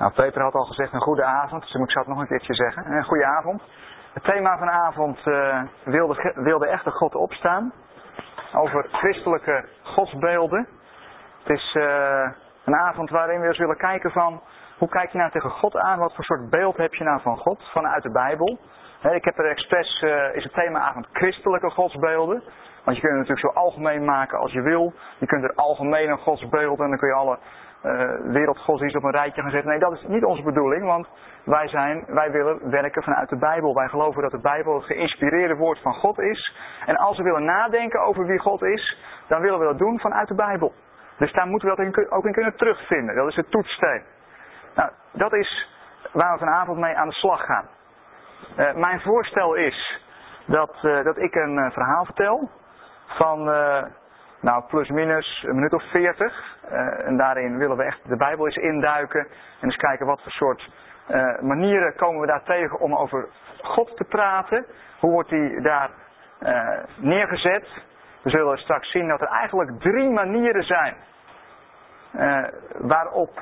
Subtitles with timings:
[0.00, 2.54] Nou, Peter had al gezegd een goede avond, dus ik zal het nog een keertje
[2.54, 2.92] zeggen.
[2.92, 3.62] Een goede avond.
[4.12, 7.72] Het thema vanavond uh, wilde, wilde echte God opstaan.
[8.54, 10.68] Over christelijke godsbeelden.
[11.42, 12.30] Het is uh,
[12.64, 14.42] een avond waarin we eens willen kijken van...
[14.78, 15.98] Hoe kijk je nou tegen God aan?
[15.98, 18.58] Wat voor soort beeld heb je nou van God vanuit de Bijbel?
[19.10, 22.42] ik heb er expres, is het themaavond christelijke godsbeelden.
[22.84, 24.92] Want je kunt het natuurlijk zo algemeen maken als je wil.
[25.18, 27.38] Je kunt er algemene godsbeelden en dan kun je alle
[27.84, 29.64] uh, wereldgodsdienst op een rijtje gaan.
[29.64, 31.08] Nee, dat is niet onze bedoeling, want
[31.44, 33.74] wij, zijn, wij willen werken vanuit de Bijbel.
[33.74, 36.56] Wij geloven dat de Bijbel het geïnspireerde woord van God is.
[36.86, 38.98] En als we willen nadenken over wie God is,
[39.28, 40.72] dan willen we dat doen vanuit de Bijbel.
[41.18, 43.14] Dus daar moeten we dat ook in kunnen terugvinden.
[43.14, 44.02] Dat is het toetssteen.
[44.74, 45.68] Nou, dat is
[46.12, 47.68] waar we vanavond mee aan de slag gaan.
[48.56, 50.00] Uh, mijn voorstel is
[50.46, 52.50] dat, uh, dat ik een verhaal vertel
[53.06, 53.48] van
[54.40, 56.56] nou, plus minus een minuut of veertig.
[57.04, 60.70] en daarin willen we echt de Bijbel eens induiken en eens kijken wat voor soort
[61.40, 63.28] manieren komen we daar tegen om over
[63.62, 64.66] God te praten.
[64.98, 65.90] Hoe wordt die daar
[66.96, 67.68] neergezet?
[68.22, 70.94] We zullen straks zien dat er eigenlijk drie manieren zijn
[72.78, 73.40] waarop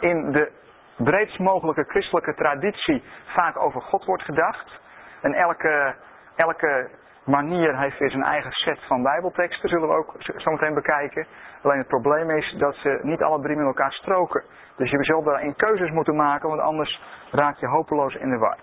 [0.00, 0.50] in de
[0.96, 4.80] breedst mogelijke christelijke traditie vaak over God wordt gedacht.
[5.20, 5.94] En elke,
[6.36, 6.88] elke
[7.24, 11.26] manier heeft weer zijn eigen set van bijbelteksten, zullen we ook zometeen bekijken.
[11.62, 14.44] Alleen het probleem is dat ze niet alle drie met elkaar stroken.
[14.76, 18.56] Dus je zult daarin keuzes moeten maken, want anders raak je hopeloos in de war.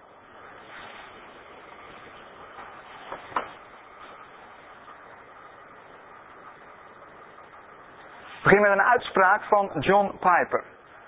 [8.43, 10.63] We beginnen met een uitspraak van John Piper,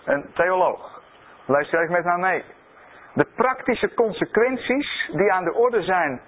[0.05, 1.01] een theoloog.
[1.45, 2.43] Luister even met mij mee.
[3.13, 6.21] De praktische consequenties die aan de orde zijn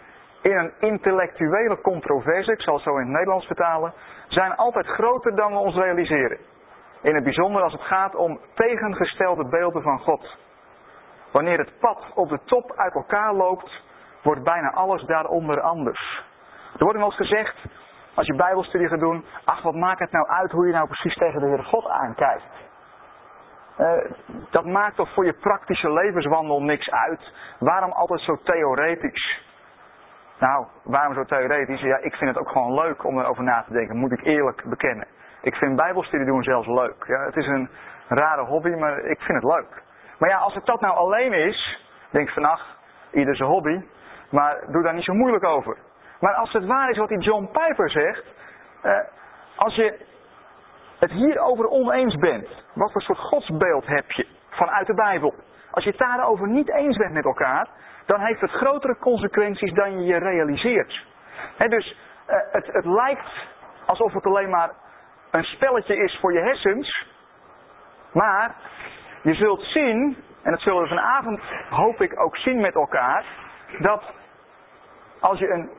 [0.45, 3.93] in een intellectuele controverse, ik zal het zo in het Nederlands vertalen,
[4.27, 6.37] zijn altijd groter dan we ons realiseren.
[7.01, 10.37] In het bijzonder als het gaat om tegengestelde beelden van God.
[11.31, 13.83] Wanneer het pad op de top uit elkaar loopt,
[14.23, 16.23] wordt bijna alles daaronder anders.
[16.77, 17.55] Er wordt wel eens gezegd,
[18.13, 21.15] als je bijbelstudie gaat doen, ach wat maakt het nou uit hoe je nou precies
[21.15, 22.63] tegen de Heer God aankijkt.
[23.79, 23.91] Uh,
[24.49, 27.33] dat maakt toch voor je praktische levenswandel niks uit?
[27.59, 29.44] Waarom altijd zo theoretisch?
[30.39, 31.81] Nou, waarom zo theoretisch?
[31.81, 34.63] Ja, ik vind het ook gewoon leuk om erover na te denken, moet ik eerlijk
[34.65, 35.07] bekennen.
[35.41, 37.03] Ik vind bijbelstudie doen zelfs leuk.
[37.07, 37.69] Ja, het is een
[38.07, 39.83] rare hobby, maar ik vind het leuk.
[40.19, 41.79] Maar ja, als het dat nou alleen is,
[42.09, 42.77] denk van ach,
[43.11, 43.81] ieder zijn hobby,
[44.29, 45.77] maar doe daar niet zo moeilijk over.
[46.19, 48.23] Maar als het waar is wat die John Piper zegt,
[48.83, 48.97] uh,
[49.55, 50.05] als je
[50.99, 55.33] het hierover oneens bent, wat voor soort godsbeeld heb je vanuit de Bijbel?
[55.75, 57.67] Als je het daarover niet eens bent met elkaar,
[58.05, 61.05] dan heeft het grotere consequenties dan je je realiseert.
[61.57, 61.97] dus
[62.29, 63.29] uh, het, het lijkt
[63.85, 64.71] alsof het alleen maar
[65.31, 67.07] een spelletje is voor je hersens,
[68.11, 68.55] maar
[69.21, 73.25] je zult zien, en dat zullen we vanavond hoop ik ook zien met elkaar,
[73.79, 74.03] dat
[75.19, 75.69] als je een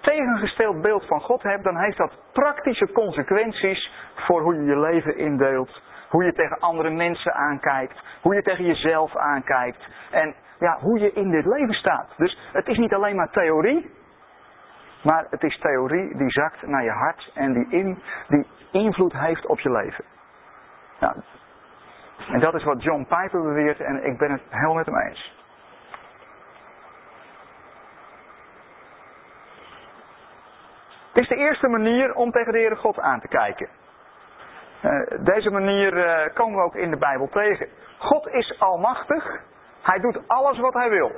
[0.00, 5.16] tegengesteld beeld van God hebt, dan heeft dat praktische consequenties voor hoe je je leven
[5.16, 5.82] indeelt.
[6.14, 8.02] Hoe je tegen andere mensen aankijkt.
[8.20, 9.88] Hoe je tegen jezelf aankijkt.
[10.10, 12.14] En ja, hoe je in dit leven staat.
[12.16, 13.90] Dus het is niet alleen maar theorie.
[15.02, 19.46] Maar het is theorie die zakt naar je hart en die, in, die invloed heeft
[19.46, 20.04] op je leven.
[21.00, 21.14] Nou,
[22.28, 25.32] en dat is wat John Piper beweert en ik ben het heel met hem eens.
[31.12, 33.68] Het is de eerste manier om tegen de Heere God aan te kijken.
[34.84, 37.68] Uh, deze manier uh, komen we ook in de Bijbel tegen.
[37.98, 39.40] God is almachtig.
[39.82, 41.12] Hij doet alles wat hij wil.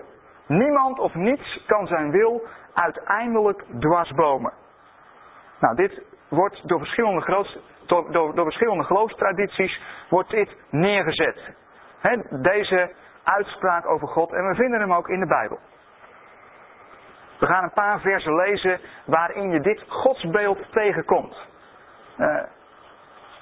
[0.46, 2.42] Niemand of niets kan zijn wil
[2.74, 4.52] uiteindelijk dwarsbomen.
[5.60, 11.54] Nou, dit wordt door verschillende, groots, door, door, door verschillende geloofstradities wordt dit neergezet.
[12.30, 12.92] deze
[13.24, 14.32] uitspraak over God.
[14.32, 15.58] En we vinden hem ook in de Bijbel.
[17.38, 21.36] We gaan een paar versen lezen waarin je dit godsbeeld tegenkomt.
[22.18, 22.42] Uh,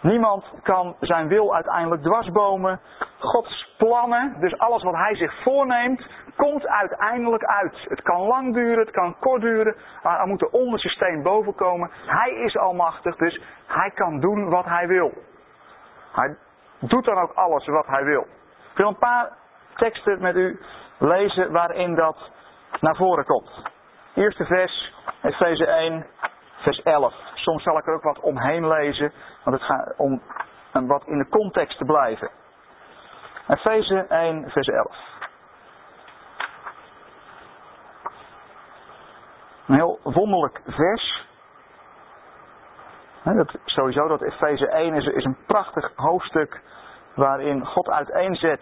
[0.04, 2.80] niemand kan zijn wil uiteindelijk dwarsbomen.
[3.18, 6.06] Gods plannen, dus alles wat hij zich voorneemt,
[6.36, 7.76] komt uiteindelijk uit.
[7.88, 11.90] Het kan lang duren, het kan kort duren, maar er moet een ondersysteem boven komen.
[12.06, 15.12] Hij is almachtig, dus hij kan doen wat hij wil.
[16.12, 16.36] Hij
[16.78, 18.26] doet dan ook alles wat hij wil.
[18.70, 19.32] Ik wil een paar
[19.74, 20.60] teksten met u
[20.98, 22.30] lezen waarin dat
[22.80, 23.50] naar voren komt.
[24.14, 26.06] Eerste vers, Efeze 1,
[26.64, 27.14] vers 11.
[27.34, 29.12] Soms zal ik er ook wat omheen lezen,
[29.44, 30.22] want het gaat om
[30.72, 32.30] wat in de context te blijven.
[33.48, 34.96] Efeze 1, vers 11.
[39.66, 41.26] Een heel wonderlijk vers.
[43.22, 46.60] Dat, sowieso dat Efeze 1 is, is een prachtig hoofdstuk
[47.14, 48.60] waarin God uiteenzet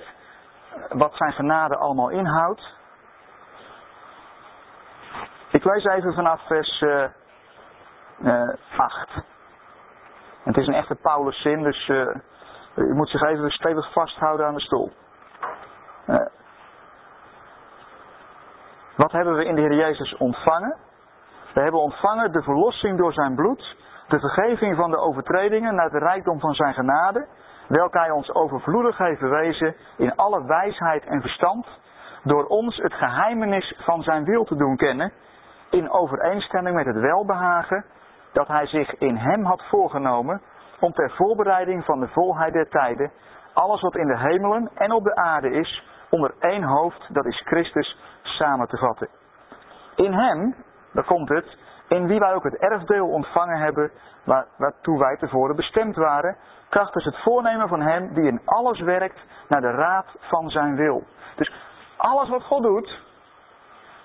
[0.88, 2.62] wat zijn genade allemaal inhoudt.
[5.50, 7.04] Ik lees even vanaf vers uh,
[8.22, 9.08] 8.
[10.42, 12.14] Het is een echte Paulus-zin, dus uh,
[12.74, 14.92] u moet zich even stevig vasthouden aan de stoel.
[16.08, 16.26] Uh,
[18.96, 20.76] wat hebben we in de Heer Jezus ontvangen?
[21.54, 23.76] We hebben ontvangen de verlossing door zijn bloed,
[24.08, 27.26] de vergeving van de overtredingen naar de rijkdom van zijn genade,
[27.68, 31.66] welke hij ons overvloedig heeft bewezen in alle wijsheid en verstand,
[32.22, 35.12] door ons het geheimenis van zijn wil te doen kennen,
[35.70, 37.84] in overeenstemming met het welbehagen
[38.32, 40.42] dat hij zich in hem had voorgenomen,
[40.80, 43.12] om ter voorbereiding van de volheid der tijden,
[43.52, 47.42] alles wat in de hemelen en op de aarde is, onder één hoofd, dat is
[47.44, 49.08] Christus, samen te vatten.
[49.96, 50.54] In hem,
[50.92, 51.56] daar komt het,
[51.88, 53.90] in wie wij ook het erfdeel ontvangen hebben,
[54.24, 56.36] waar, waartoe wij tevoren bestemd waren,
[56.68, 61.04] krachtens het voornemen van hem die in alles werkt naar de raad van zijn wil.
[61.36, 61.52] Dus
[61.96, 63.00] alles wat God doet,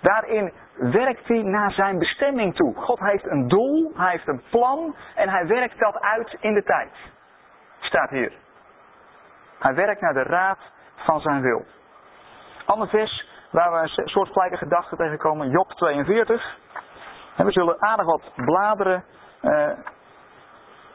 [0.02, 2.76] daarin werkt hij naar zijn bestemming toe.
[2.76, 6.64] God heeft een doel, hij heeft een plan en hij werkt dat uit in de
[6.64, 6.92] tijd.
[7.80, 8.34] Staat hier.
[9.60, 10.60] Hij werkt naar de raad
[10.96, 11.66] van zijn wil.
[12.66, 16.58] Ander vers waar we een soort gelijke gedachte tegenkomen, Job 42.
[17.36, 19.04] En we zullen aardig wat bladeren,
[19.42, 19.70] eh,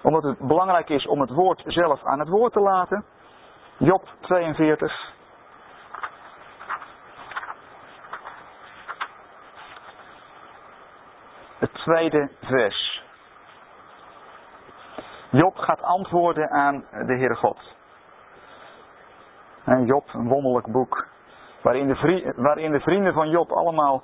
[0.03, 3.05] omdat het belangrijk is om het woord zelf aan het woord te laten.
[3.77, 5.13] Job 42.
[11.63, 13.03] Het tweede vers.
[15.31, 17.77] Job gaat antwoorden aan de Heere God.
[19.65, 21.07] En Job, een wonderlijk boek.
[21.61, 24.03] Waarin de, waarin de vrienden van Job allemaal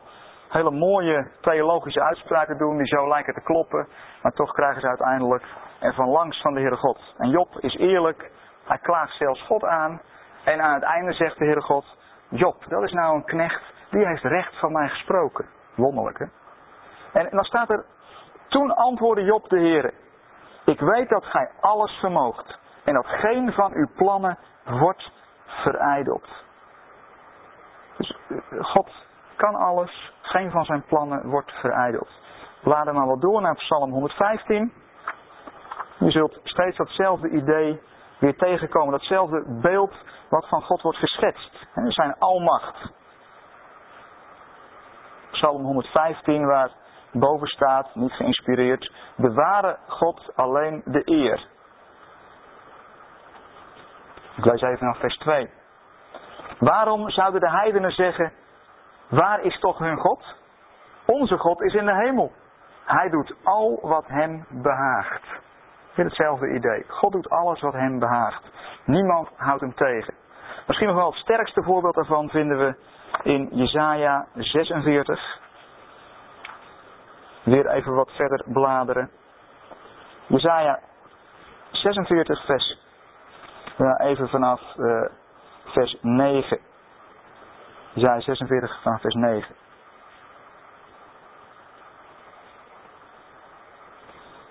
[0.48, 3.88] hele mooie theologische uitspraken doen die zo lijken te kloppen.
[4.22, 5.44] Maar toch krijgen ze uiteindelijk
[5.78, 7.14] en van langs van de Heere God.
[7.16, 8.30] En Job is eerlijk,
[8.64, 10.00] hij klaagt zelfs God aan.
[10.44, 11.96] En aan het einde zegt de Heere God,
[12.28, 15.46] Job, dat is nou een knecht, die heeft recht van mij gesproken.
[15.74, 16.37] Wonderlijk hè.
[17.12, 17.84] En, dan staat er,
[18.48, 19.92] toen antwoordde Job de Heere,
[20.64, 25.10] ik weet dat gij alles vermoogt en dat geen van uw plannen wordt
[25.44, 26.26] verijdeld.
[27.96, 28.90] Dus eh, God
[29.36, 32.08] kan alles, geen van zijn plannen wordt verijdeld.
[32.62, 34.72] Laden maar wat door naar Psalm 115.
[35.98, 37.80] Je zult steeds datzelfde idee
[38.18, 39.94] weer tegenkomen, datzelfde beeld
[40.28, 41.66] wat van God wordt geschetst.
[41.86, 42.92] Zijn almacht.
[45.30, 46.70] Psalm 115, waar
[47.12, 51.46] boven staat, niet geïnspireerd, bewaren God alleen de eer.
[54.36, 55.50] Ik lees even naar vers 2.
[56.58, 58.32] Waarom zouden de heidenen zeggen,
[59.08, 60.34] waar is toch hun God?
[61.06, 62.32] Onze God is in de hemel.
[62.84, 65.22] Hij doet al wat hem behaagt.
[65.94, 66.84] Hetzelfde idee.
[66.88, 68.44] God doet alles wat hem behaagt.
[68.84, 70.14] Niemand houdt hem tegen.
[70.66, 72.74] Misschien nog wel het sterkste voorbeeld daarvan vinden we
[73.22, 75.40] in Jesaja 46.
[77.48, 79.10] Weer even wat verder bladeren.
[80.26, 80.80] Jesaja
[81.70, 82.78] 46 vers.
[83.76, 85.04] Ja, even vanaf uh,
[85.64, 86.58] vers 9.
[87.92, 89.54] Jezaja 46 vanaf vers 9.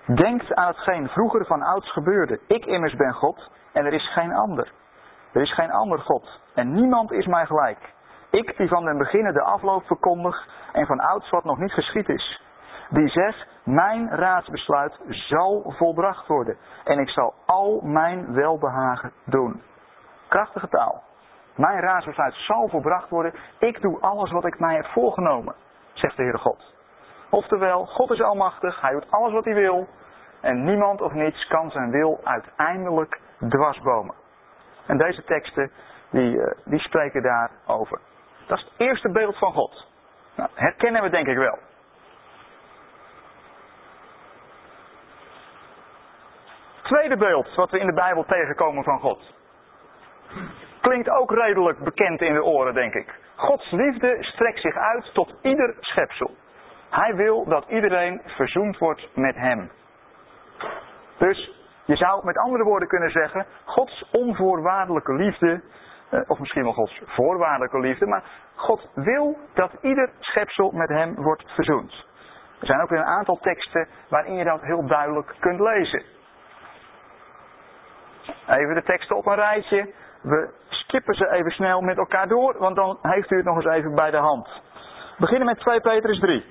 [0.04, 2.40] Denkt aan hetgeen vroeger van ouds gebeurde.
[2.46, 4.72] Ik immers ben God en er is geen ander.
[5.32, 7.94] Er is geen ander God en niemand is mij gelijk.
[8.30, 12.08] Ik die van den beginnen de afloop verkondig en van ouds wat nog niet geschied
[12.08, 12.46] is.
[12.88, 19.62] Die zegt, mijn raadsbesluit zal volbracht worden en ik zal al mijn welbehagen doen.
[20.28, 21.02] Krachtige taal.
[21.56, 23.34] Mijn raadsbesluit zal volbracht worden.
[23.58, 25.54] Ik doe alles wat ik mij heb voorgenomen,
[25.92, 26.74] zegt de Heere God.
[27.30, 29.86] Oftewel, God is almachtig, hij doet alles wat hij wil.
[30.40, 34.14] En niemand of niets kan zijn wil uiteindelijk dwarsbomen.
[34.86, 35.70] En deze teksten,
[36.10, 38.00] die, eh, die spreken daarover.
[38.46, 39.86] Dat is het eerste beeld van God.
[40.36, 41.58] Nou, herkennen we denk ik wel.
[46.88, 49.34] Tweede beeld wat we in de Bijbel tegenkomen van God.
[50.80, 53.14] Klinkt ook redelijk bekend in de oren, denk ik.
[53.36, 56.34] Gods liefde strekt zich uit tot ieder schepsel.
[56.90, 59.70] Hij wil dat iedereen verzoend wordt met hem.
[61.18, 61.54] Dus
[61.84, 65.62] je zou met andere woorden kunnen zeggen, Gods onvoorwaardelijke liefde,
[66.10, 71.14] eh, of misschien wel Gods voorwaardelijke liefde, maar God wil dat ieder schepsel met hem
[71.14, 72.06] wordt verzoend.
[72.60, 76.16] Er zijn ook weer een aantal teksten waarin je dat heel duidelijk kunt lezen.
[78.46, 79.92] Even de teksten op een rijtje.
[80.22, 83.74] We skippen ze even snel met elkaar door, want dan heeft u het nog eens
[83.76, 84.46] even bij de hand.
[84.46, 86.44] We beginnen met 2 Petrus 3.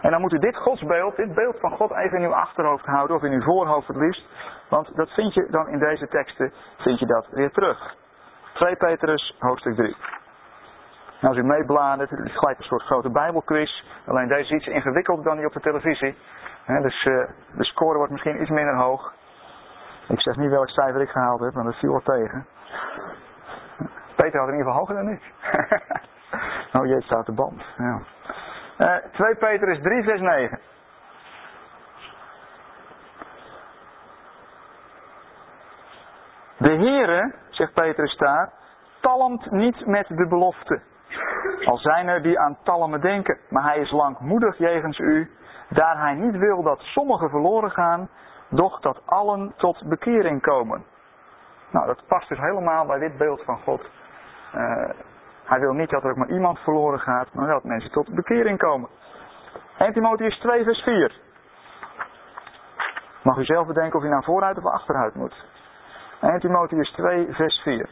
[0.00, 3.16] En dan moet u dit godsbeeld, dit beeld van God even in uw achterhoofd houden,
[3.16, 4.28] of in uw voorhoofd het liefst.
[4.68, 7.94] Want dat vind je dan in deze teksten, vind je dat weer terug.
[8.54, 9.96] 2 Petrus, hoofdstuk 3.
[11.20, 13.82] En als u meebladert, het is gelijk een soort grote bijbelquiz.
[14.06, 16.16] Alleen deze is iets ingewikkelder dan die op de televisie.
[16.66, 17.24] dus uh,
[17.56, 19.12] de score wordt misschien iets minder hoog.
[20.08, 22.46] Ik zeg niet welk cijfer ik gehaald heb, maar dat viel wel tegen.
[24.16, 25.32] Peter had in ieder geval hoger dan ik.
[26.76, 27.62] oh jee, staat de band.
[27.78, 28.00] Ja.
[28.78, 30.58] Uh, 2 Petrus 3 vers 9.
[36.56, 38.52] De Heere, zegt Petrus daar,
[39.00, 40.82] talmt niet met de belofte.
[41.64, 45.30] Al zijn er die aan talmen denken, maar hij is langmoedig jegens u,
[45.68, 48.08] daar hij niet wil dat sommigen verloren gaan,
[48.48, 50.84] doch dat allen tot bekering komen.
[51.70, 53.80] Nou, dat past dus helemaal bij dit beeld van God.
[54.54, 54.88] Uh,
[55.44, 58.58] hij wil niet dat er ook maar iemand verloren gaat, maar dat mensen tot bekering
[58.58, 58.88] komen.
[59.78, 61.12] 1 Timotheus 2 vers 4.
[63.22, 65.44] Mag u zelf bedenken of u naar vooruit of achteruit moet.
[66.20, 67.88] 1 Timotheus 2 vers 4.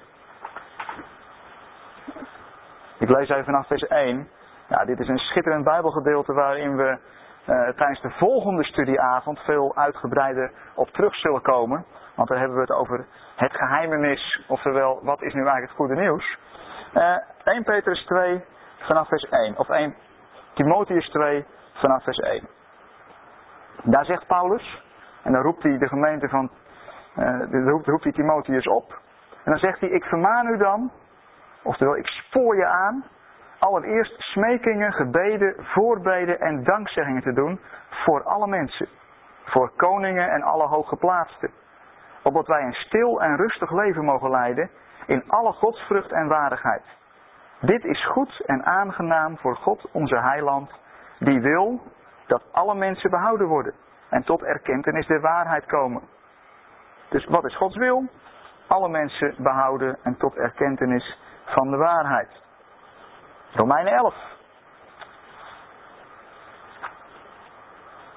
[2.99, 4.29] Ik lees even vanaf vers 1.
[4.69, 6.99] Ja, dit is een schitterend bijbelgedeelte waarin we
[7.47, 11.85] uh, tijdens de volgende studieavond veel uitgebreider op terug zullen komen.
[12.15, 13.07] Want daar hebben we het over
[13.37, 16.39] het geheimenis, oftewel wat is nu eigenlijk het goede nieuws.
[16.95, 18.45] Uh, 1 Petrus 2
[18.79, 19.95] vanaf vers 1, of 1
[20.55, 22.49] Timotheus 2 vanaf vers 1.
[23.83, 24.83] Daar zegt Paulus,
[25.23, 26.51] en dan roept hij de gemeente van,
[27.17, 29.01] uh, dan roept, roept hij Timotheus op.
[29.45, 30.91] En dan zegt hij, ik vermaan u dan,
[31.63, 33.05] oftewel ik spoor je aan,
[33.63, 38.89] allereerst smekingen, gebeden, voorbeden en dankzeggingen te doen voor alle mensen.
[39.45, 41.51] Voor koningen en alle hooggeplaatsten.
[42.23, 44.71] Opdat wij een stil en rustig leven mogen leiden
[45.07, 46.83] in alle godsvrucht en waardigheid.
[47.61, 50.71] Dit is goed en aangenaam voor God onze heiland,
[51.19, 51.81] die wil
[52.27, 53.75] dat alle mensen behouden worden
[54.09, 56.03] en tot erkentenis der waarheid komen.
[57.09, 58.09] Dus wat is Gods wil?
[58.67, 62.43] Alle mensen behouden en tot erkentenis van de waarheid.
[63.55, 64.15] Romeinen 11.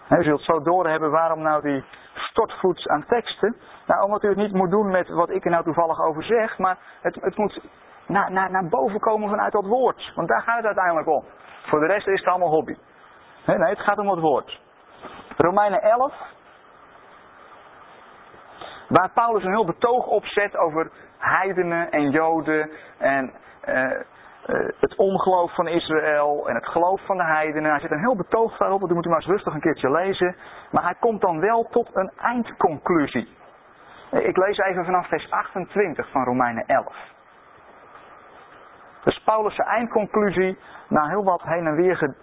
[0.10, 3.56] u zult zo doorhebben waarom nou die stortvoets aan teksten.
[3.86, 6.58] Nou, omdat u het niet moet doen met wat ik er nou toevallig over zeg,
[6.58, 7.62] maar het, het moet
[8.08, 10.12] naar boven komen vanuit dat woord.
[10.16, 11.24] Want daar gaat het uiteindelijk om.
[11.66, 12.78] Voor de rest is het allemaal hobby.
[13.46, 14.62] Nee, nee het gaat om het woord.
[15.38, 16.14] Romeinen 11.
[18.88, 23.92] Waar Paulus een heel betoog opzet over heidenen en joden en eh,
[24.46, 27.72] uh, het ongeloof van Israël en het geloof van de heidenen.
[27.72, 30.36] Hij zit een heel betoog daarop, dat moet u maar eens rustig een keertje lezen.
[30.72, 33.30] Maar hij komt dan wel tot een eindconclusie.
[34.12, 36.96] Eh, ik lees even vanaf vers 28 van Romeinen 11.
[39.04, 42.16] Dus Paulus' eindconclusie, na heel wat heen en weer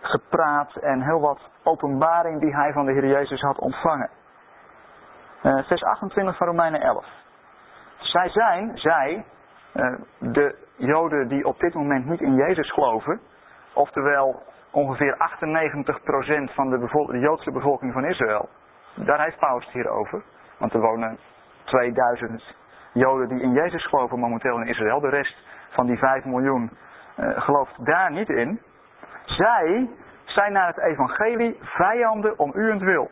[0.00, 4.10] gepraat en heel wat openbaring die hij van de Heer Jezus had ontvangen.
[5.42, 7.06] Uh, vers 28 van Romeinen 11.
[7.98, 9.24] Zij zijn, zij,
[10.18, 13.20] de Joden die op dit moment niet in Jezus geloven,
[13.72, 15.16] oftewel ongeveer
[16.50, 18.48] 98% van de, de, Joodse bevolking van Israël,
[18.94, 20.22] daar heeft Paulus het hier over.
[20.58, 21.18] Want er wonen
[21.64, 22.56] 2000
[22.92, 25.00] Joden die in Jezus geloven momenteel in Israël.
[25.00, 25.36] De rest
[25.70, 26.70] van die 5 miljoen
[27.18, 28.60] uh, gelooft daar niet in.
[29.24, 29.90] Zij
[30.24, 32.52] zijn naar het evangelie vijanden om
[32.82, 33.10] wil.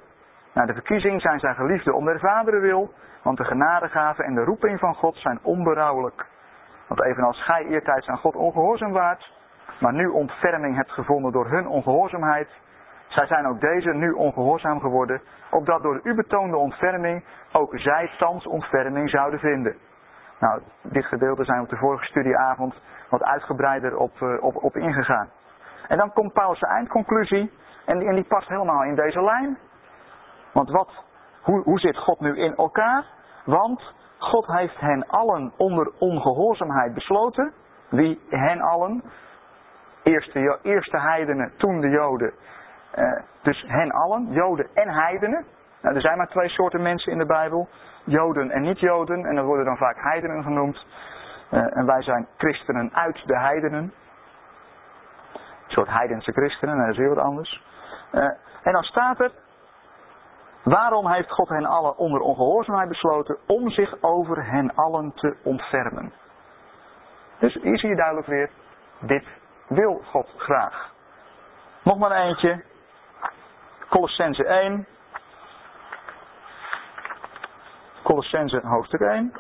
[0.55, 2.93] Naar de verkiezing zijn zij geliefden om der wil,
[3.23, 6.27] want de genadegaven en de roeping van God zijn onberouwelijk.
[6.93, 9.33] Want evenals gij eertijds aan God ongehoorzaam waart,
[9.81, 12.49] maar nu ontferming hebt gevonden door hun ongehoorzaamheid,
[13.09, 18.11] zij zijn ook deze nu ongehoorzaam geworden, opdat door de u betoonde ontferming ook zij
[18.19, 19.77] thans ontferming zouden vinden.
[20.41, 22.75] Nou, dit gedeelte zijn we op de vorige studieavond
[23.09, 25.31] wat uitgebreider op, eh, op, op ingegaan.
[25.89, 27.53] En dan komt Paulus' eindconclusie,
[27.85, 29.59] en en die past helemaal in deze lijn.
[30.53, 31.05] Want wat,
[31.43, 33.05] hoe, hoe zit God nu in elkaar?
[33.45, 37.53] Want God heeft hen allen onder ongehoorzaamheid besloten.
[37.89, 39.03] Wie hen allen?
[40.03, 42.33] Eerst de, eerst de heidenen, toen de joden.
[42.99, 45.45] Uh, dus hen allen, joden en heidenen.
[45.81, 47.69] Nou, er zijn maar twee soorten mensen in de Bijbel.
[48.05, 49.25] Joden en niet-joden.
[49.25, 50.87] En dat worden dan vaak heidenen genoemd.
[51.51, 53.93] Uh, en wij zijn christenen uit de heidenen.
[55.33, 57.63] Een soort heidense christenen, dat is weer wat anders.
[58.13, 58.23] Uh,
[58.63, 59.33] en dan staat er,
[60.63, 66.13] Waarom heeft God hen allen onder ongehoorzaamheid besloten om zich over hen allen te ontfermen?
[67.39, 68.51] Dus hier zie je duidelijk weer,
[69.01, 69.25] dit
[69.69, 70.93] wil God graag.
[71.83, 72.65] Nog maar eentje.
[73.89, 74.87] Colossense 1.
[78.03, 79.33] Colossense hoofdstuk 1.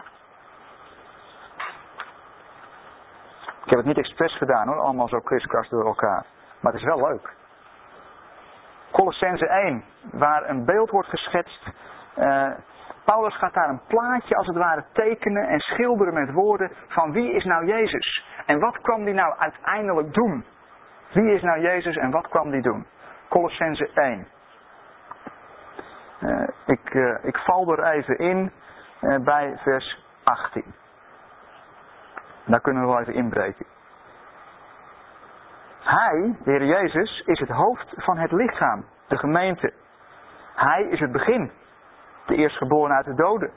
[3.64, 6.26] Ik heb het niet expres gedaan hoor, allemaal zo kriskras door elkaar.
[6.60, 7.34] Maar het is wel leuk.
[9.02, 11.66] Colossense 1, waar een beeld wordt geschetst
[12.18, 12.50] uh,
[13.04, 17.32] Paulus gaat daar een plaatje als het ware tekenen en schilderen met woorden van wie
[17.32, 18.24] is nou Jezus?
[18.46, 20.44] En wat kwam die nou uiteindelijk doen?
[21.12, 22.86] Wie is nou Jezus en wat kwam die doen?
[23.28, 24.26] Colossense 1.
[26.20, 28.52] Uh, ik, uh, ik val er even in
[29.24, 30.74] bij vers 18.
[32.44, 33.66] Daar kunnen we wel even inbreken.
[35.82, 39.72] Hij, de Heer Jezus, is het hoofd van het lichaam, de gemeente.
[40.54, 41.50] Hij is het begin,
[42.26, 43.50] de eerstgeboren uit de doden.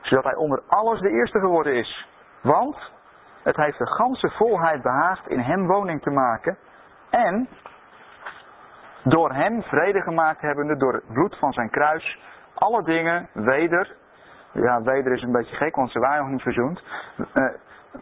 [0.00, 2.08] Zodat hij onder alles de eerste geworden is.
[2.42, 2.92] Want
[3.42, 6.58] het heeft de ganse volheid behaagd in hem woning te maken.
[7.10, 7.48] En
[9.02, 12.18] door hem vrede gemaakt hebbende door het bloed van zijn kruis.
[12.54, 13.96] Alle dingen weder.
[14.52, 16.82] Ja, weder is een beetje gek, want ze waren nog niet verzoend.
[17.16, 17.50] Uh,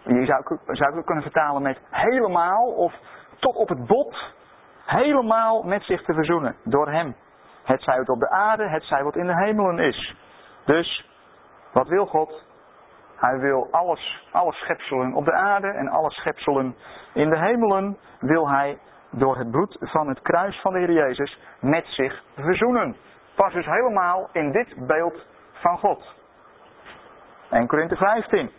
[0.03, 2.95] je zou, zou ook kunnen vertalen met helemaal of
[3.39, 4.37] tot op het bot.
[4.89, 6.57] Helemaal met zich te verzoenen.
[6.65, 7.17] Door hem.
[7.65, 10.17] Het zij wat op de aarde, het zij wat in de hemelen is.
[10.65, 11.09] Dus,
[11.73, 12.45] wat wil God?
[13.17, 16.77] Hij wil alles, alle schepselen op de aarde en alle schepselen
[17.13, 18.79] in de hemelen wil hij
[19.11, 22.97] door het bloed van het kruis van de Heer Jezus met zich verzoenen.
[23.35, 26.15] Pas dus helemaal in dit beeld van God.
[27.51, 28.51] 1 Korinthe 15.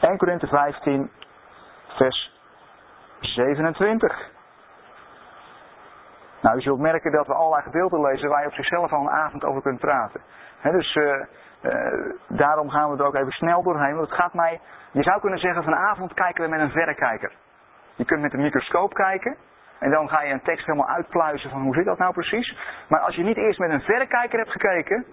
[0.00, 1.10] ...1 Korinthe 15,
[1.88, 2.38] vers
[3.20, 4.30] 27.
[6.40, 9.10] Nou, u zult merken dat we allerlei gedeelten lezen waar je op zichzelf al een
[9.10, 10.20] avond over kunt praten.
[10.62, 11.24] dus uh,
[11.62, 13.96] uh, daarom gaan we er ook even snel doorheen.
[13.96, 17.32] Want het gaat mij, je zou kunnen zeggen vanavond kijken we met een verrekijker.
[17.94, 19.36] Je kunt met een microscoop kijken.
[19.78, 22.56] En dan ga je een tekst helemaal uitpluizen van hoe zit dat nou precies.
[22.88, 25.04] Maar als je niet eerst met een verrekijker hebt gekeken,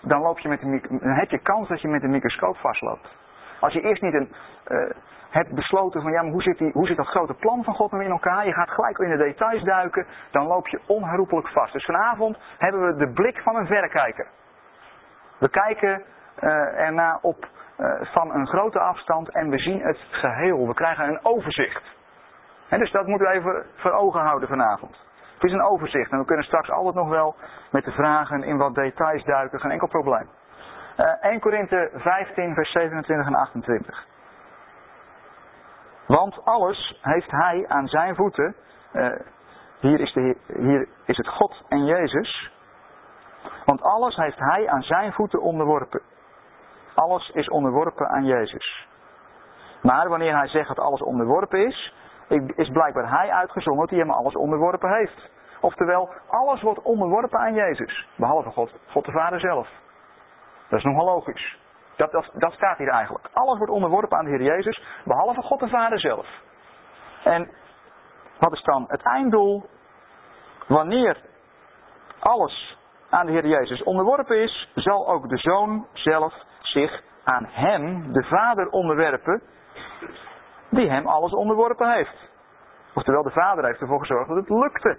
[0.00, 3.08] dan, loop je met de, dan heb je kans dat je met een microscoop vastloopt.
[3.64, 4.32] Als je eerst niet een,
[4.68, 4.90] uh,
[5.30, 7.90] hebt besloten van ja, maar hoe zit, die, hoe zit dat grote plan van God
[7.90, 8.46] nou in elkaar?
[8.46, 11.72] Je gaat gelijk in de details duiken, dan loop je onherroepelijk vast.
[11.72, 14.26] Dus vanavond hebben we de blik van een verrekijker.
[15.38, 16.02] We kijken
[16.40, 16.50] uh,
[16.80, 17.48] ernaar op
[17.78, 20.66] uh, van een grote afstand en we zien het geheel.
[20.66, 21.82] We krijgen een overzicht.
[22.68, 24.96] Dus dat moeten we even voor ogen houden vanavond.
[25.34, 27.36] Het is een overzicht en we kunnen straks altijd nog wel
[27.70, 30.28] met de vragen in wat details duiken, geen enkel probleem.
[30.96, 34.06] Uh, 1 Korinthe 15, vers 27 en 28.
[36.06, 38.54] Want alles heeft hij aan zijn voeten.
[38.92, 39.12] Uh,
[39.80, 42.52] hier, is de, hier is het God en Jezus.
[43.64, 46.02] Want alles heeft hij aan zijn voeten onderworpen.
[46.94, 48.86] Alles is onderworpen aan Jezus.
[49.82, 51.94] Maar wanneer hij zegt dat alles onderworpen is,
[52.54, 55.30] is blijkbaar hij uitgezonderd die hem alles onderworpen heeft.
[55.60, 58.08] Oftewel, alles wordt onderworpen aan Jezus.
[58.16, 59.68] Behalve God, God de Vader zelf.
[60.68, 61.58] Dat is nogal logisch.
[61.96, 63.28] Dat, dat, staat hier eigenlijk.
[63.32, 66.26] Alles wordt onderworpen aan de Heer Jezus, behalve God de Vader zelf.
[67.24, 67.50] En
[68.38, 69.64] wat is dan het einddoel?
[70.66, 71.16] Wanneer
[72.18, 72.78] alles
[73.10, 78.24] aan de Heer Jezus onderworpen is, zal ook de Zoon zelf zich aan Hem, de
[78.24, 79.42] Vader, onderwerpen,
[80.70, 82.32] die Hem alles onderworpen heeft.
[82.94, 84.98] Oftewel, de Vader heeft ervoor gezorgd dat het lukte.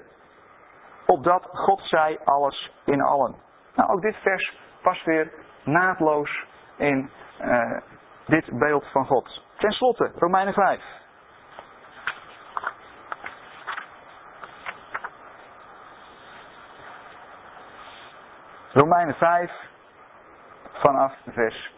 [1.06, 3.36] Opdat God zij alles in allen.
[3.76, 5.32] Nou, ook dit vers past weer
[5.66, 7.10] naadloos in
[7.42, 7.78] uh,
[8.26, 9.44] dit beeld van God.
[9.58, 10.82] Ten slotte, Romeinen 5.
[18.72, 19.52] Romeinen 5,
[20.74, 21.74] vanaf vers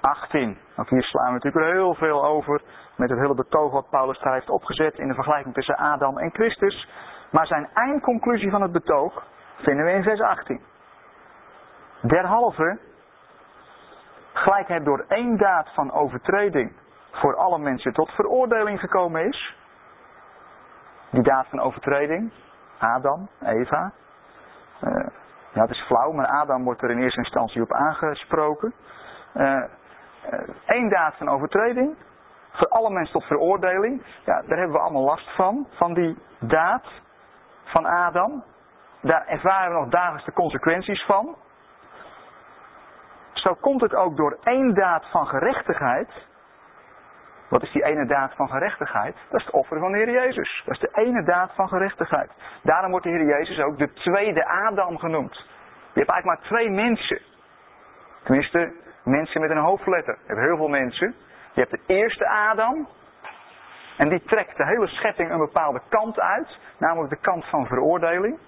[0.00, 0.58] 18.
[0.76, 2.62] Ook hier slaan we natuurlijk heel veel over
[2.96, 6.30] met het hele betoog wat Paulus daar heeft opgezet in de vergelijking tussen Adam en
[6.32, 6.88] Christus.
[7.30, 9.26] Maar zijn eindconclusie van het betoog
[9.56, 10.60] vinden we in vers 18.
[12.00, 12.78] Derhalve
[14.32, 16.72] gelijk het door één daad van overtreding
[17.10, 19.56] voor alle mensen tot veroordeling gekomen is.
[21.10, 22.32] Die daad van overtreding,
[22.78, 23.92] Adam, Eva.
[25.52, 28.74] Ja, het is flauw, maar Adam wordt er in eerste instantie op aangesproken.
[30.66, 31.96] Eén daad van overtreding,
[32.52, 34.02] voor alle mensen tot veroordeling.
[34.24, 36.84] Ja, daar hebben we allemaal last van, van die daad
[37.64, 38.44] van Adam.
[39.00, 41.36] Daar ervaren we nog dagelijks de consequenties van.
[43.40, 46.08] Zo komt het ook door één daad van gerechtigheid.
[47.48, 49.16] Wat is die ene daad van gerechtigheid?
[49.30, 50.62] Dat is het offer van de Heer Jezus.
[50.64, 52.30] Dat is de ene daad van gerechtigheid.
[52.62, 55.34] Daarom wordt de Heer Jezus ook de tweede Adam genoemd.
[55.92, 57.20] Je hebt eigenlijk maar twee mensen.
[58.22, 58.72] Tenminste,
[59.04, 60.18] mensen met een hoofdletter.
[60.22, 61.14] Je hebt heel veel mensen.
[61.52, 62.88] Je hebt de eerste Adam.
[63.96, 66.58] En die trekt de hele schepping een bepaalde kant uit.
[66.78, 68.38] Namelijk de kant van veroordeling.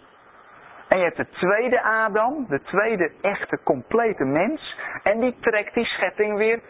[0.93, 4.79] En je hebt de tweede Adam, de tweede echte complete mens.
[5.03, 6.61] En die trekt die schepping weer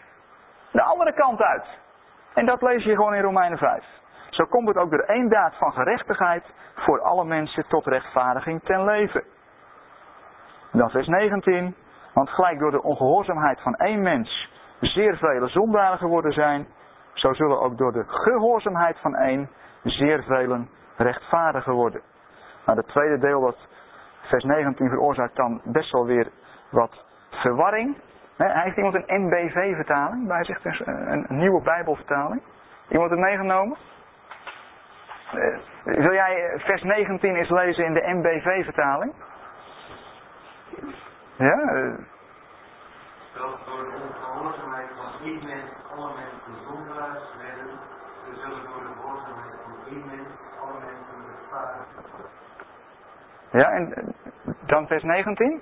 [0.71, 1.65] de andere kant uit.
[2.33, 3.83] En dat lees je gewoon in Romeinen 5.
[4.29, 6.43] zo komt het ook door één daad van gerechtigheid
[6.75, 9.23] voor alle mensen tot rechtvaardiging ten leven.
[10.71, 11.75] Dan vers 19.
[12.13, 16.67] Want gelijk door de ongehoorzaamheid van één mens zeer vele zondaren geworden zijn,
[17.13, 19.49] zo zullen ook door de gehoorzaamheid van één
[19.83, 22.01] zeer velen rechtvaardiger worden.
[22.65, 23.57] Maar het tweede deel, dat
[24.23, 26.27] vers 19 veroorzaakt dan best wel weer
[26.69, 27.97] wat verwarring.
[28.37, 32.41] Hij heeft iemand een NBV-vertaling bij zich, dus een nieuwe Bijbelvertaling.
[32.89, 33.77] Iemand het meegenomen?
[35.33, 39.13] Eh, wil jij vers 19 eens lezen in de NBV-vertaling?
[41.35, 41.73] Ja?
[41.73, 41.93] Uh,
[43.35, 47.79] door de ongehoorzaamheid van één mens alle mensen zondaars werden,
[48.25, 50.27] we zullen door de gehoorzaamheid van één mens
[50.61, 51.87] alle mensen rechtvaardig.
[53.53, 54.15] Ja, en
[54.65, 55.61] dan vers 19?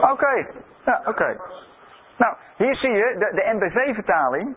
[0.00, 0.46] Oké,
[0.84, 1.36] ja, oké.
[2.16, 4.56] Nou, hier zie je de, de NBV-vertaling.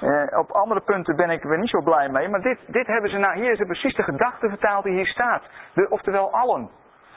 [0.00, 2.28] Eh, op andere punten ben ik er niet zo blij mee.
[2.28, 5.06] Maar dit, dit hebben ze nou, hier is er precies de gedachte vertaald die hier
[5.06, 5.42] staat.
[5.74, 6.70] De, oftewel allen.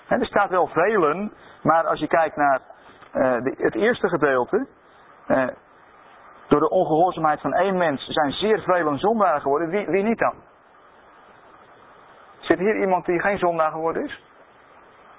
[0.08, 2.60] er staat wel velen, maar als je kijkt naar
[3.16, 4.68] uh, de, het eerste gedeelte.
[5.28, 5.48] Uh,
[6.48, 9.70] door de ongehoorzaamheid van één mens zijn zeer velen zondaar geworden.
[9.70, 10.34] Wie niet dan?
[12.42, 14.24] Zit hier iemand die geen zondaar geworden is?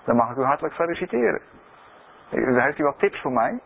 [0.05, 1.41] Dan mag ik u hartelijk feliciteren.
[2.29, 3.61] Heeft u wat tips voor mij?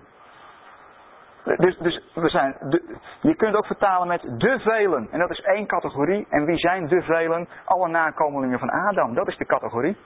[1.44, 5.08] Dus, dus we zijn de, je kunt ook vertalen met de velen.
[5.10, 6.26] En dat is één categorie.
[6.30, 7.48] En wie zijn de velen?
[7.64, 9.14] Alle nakomelingen van Adam.
[9.14, 9.96] Dat is de categorie.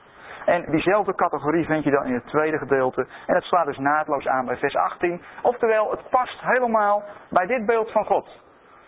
[0.44, 3.06] En diezelfde categorie vind je dan in het tweede gedeelte.
[3.26, 5.22] En dat slaat dus naadloos aan bij vers 18.
[5.42, 8.42] Oftewel, het past helemaal bij dit beeld van God.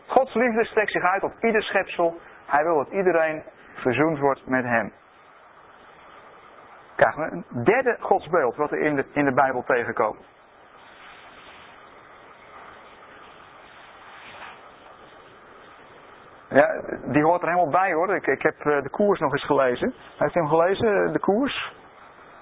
[0.06, 2.20] Gods liefde strekt zich uit op ieder schepsel.
[2.46, 3.42] Hij wil dat iedereen
[3.82, 4.92] verzoend wordt met hem.
[6.96, 10.30] Krijgen we een derde godsbeeld wat er in de, in de Bijbel tegenkomt.
[16.48, 18.14] Ja, die hoort er helemaal bij hoor.
[18.14, 19.94] Ik, ik heb eh, de koers nog eens gelezen.
[20.18, 21.74] Heeft u hem gelezen, de koers?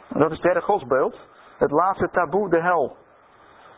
[0.08, 1.28] Dat is het derde godsbeeld.
[1.58, 2.96] Het laatste taboe, de hel.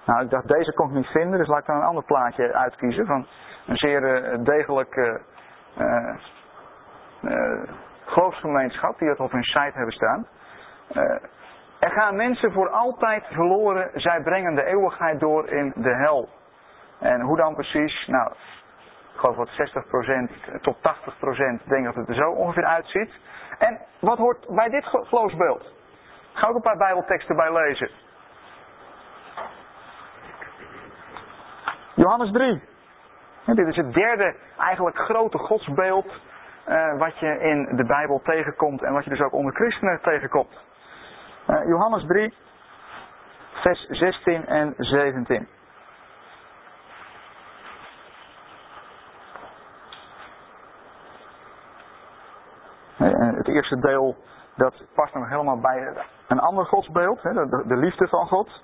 [0.07, 2.53] Nou, ik dacht, deze kon ik niet vinden, dus laat ik dan een ander plaatje
[2.55, 3.07] uitkiezen.
[3.07, 3.27] Van
[3.67, 5.21] een zeer eh, degelijk
[8.05, 10.27] geloofsgemeenschap die dat op hun site hebben staan.
[11.79, 16.29] er gaan mensen voor altijd verloren, zij brengen de eeuwigheid door in de hel.
[16.99, 18.07] En hoe dan precies?
[18.07, 18.33] Nou,
[19.15, 20.81] ik geloof wat 60% tot 80%
[21.65, 23.11] denk dat het er zo ongeveer uitziet.
[23.59, 25.73] En wat hoort bij dit geloofsbeeld?
[26.33, 27.91] Ga ook een paar bijbelteksten bij lezen.
[31.95, 32.63] Johannes 3.
[33.45, 36.21] dit is het derde eigenlijk grote godsbeeld
[36.69, 40.61] uh, wat je in de Bijbel tegenkomt en wat je dus ook onder christenen tegenkomt.
[41.51, 42.35] Uh, Johannes 3,
[43.53, 45.49] vers 16 en 17.
[53.45, 54.17] het eerste deel,
[54.57, 55.93] dat past nog helemaal bij
[56.29, 58.63] een ander godsbeeld, de liefde van God.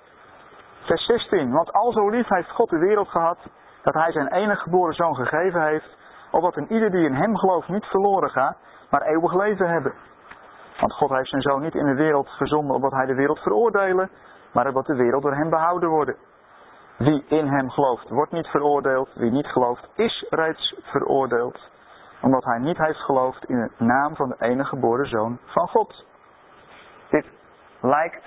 [0.81, 3.39] Vers 16, want al zo lief heeft God de wereld gehad,
[3.83, 5.97] dat hij zijn enige geboren zoon gegeven heeft,
[6.31, 8.57] opdat een ieder die in hem gelooft niet verloren gaat,
[8.91, 9.95] maar eeuwig leven hebben.
[10.81, 14.11] Want God heeft zijn zoon niet in de wereld gezonden opdat hij de wereld veroordelen,
[14.53, 16.17] maar opdat de wereld door hem behouden wordt.
[16.97, 19.11] Wie in hem gelooft, wordt niet veroordeeld.
[19.15, 21.59] Wie niet gelooft, is reeds veroordeeld
[22.21, 26.05] omdat hij niet heeft geloofd in de naam van de enige geboren zoon van God.
[27.11, 27.27] Dit
[27.81, 28.25] lijkt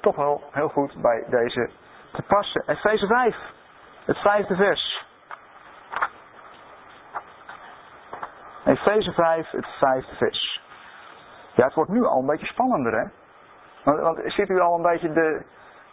[0.00, 1.70] toch wel heel goed bij deze
[2.12, 2.62] te passen.
[2.66, 3.36] Efeze 5,
[4.04, 5.06] het vijfde vers.
[8.64, 10.60] Efeze 5, het vijfde vers.
[11.54, 13.06] Ja, het wordt nu al een beetje spannender, hè?
[13.84, 15.42] Want, ziet u al een beetje de,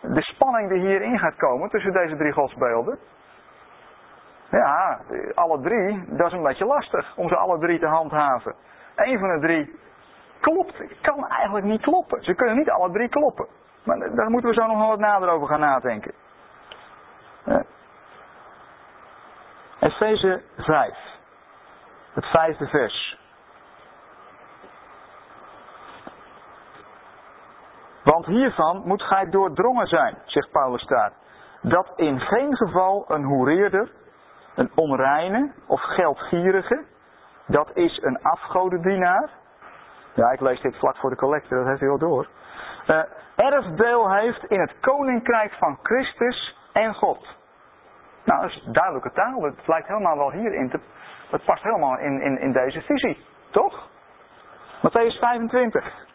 [0.02, 3.00] de spanning die hierin gaat komen tussen deze drie godsbeelden?
[4.50, 5.00] Ja,
[5.34, 8.56] alle drie, dat is een beetje lastig om ze alle drie te handhaven.
[8.96, 9.80] Eén van de drie
[10.40, 12.24] klopt, kan eigenlijk niet kloppen.
[12.24, 13.48] Ze kunnen niet alle drie kloppen.
[13.84, 16.14] Maar daar moeten we zo nog wel wat nader over gaan nadenken.
[17.46, 17.64] Ja.
[19.80, 21.19] Efeze 5,
[22.14, 23.18] het vijfde vers.
[28.04, 31.12] Want hiervan moet gij doordrongen zijn, zegt Paulus daar,
[31.62, 33.92] dat in geen geval een hoereerder
[34.60, 36.84] een onreine of geldgierige,
[37.46, 39.30] dat is een afgodendienaar.
[40.14, 42.28] Ja, ik lees dit vlak voor de collecte, dat heeft u wel door.
[42.88, 43.02] Uh,
[43.36, 47.38] erfdeel heeft in het koninkrijk van Christus en God.
[48.24, 49.42] Nou, dat is duidelijke taal.
[49.42, 50.80] Het lijkt helemaal wel hierin te.
[51.30, 53.88] Het past helemaal in, in, in deze visie, toch?
[54.82, 56.08] Matthäus 25.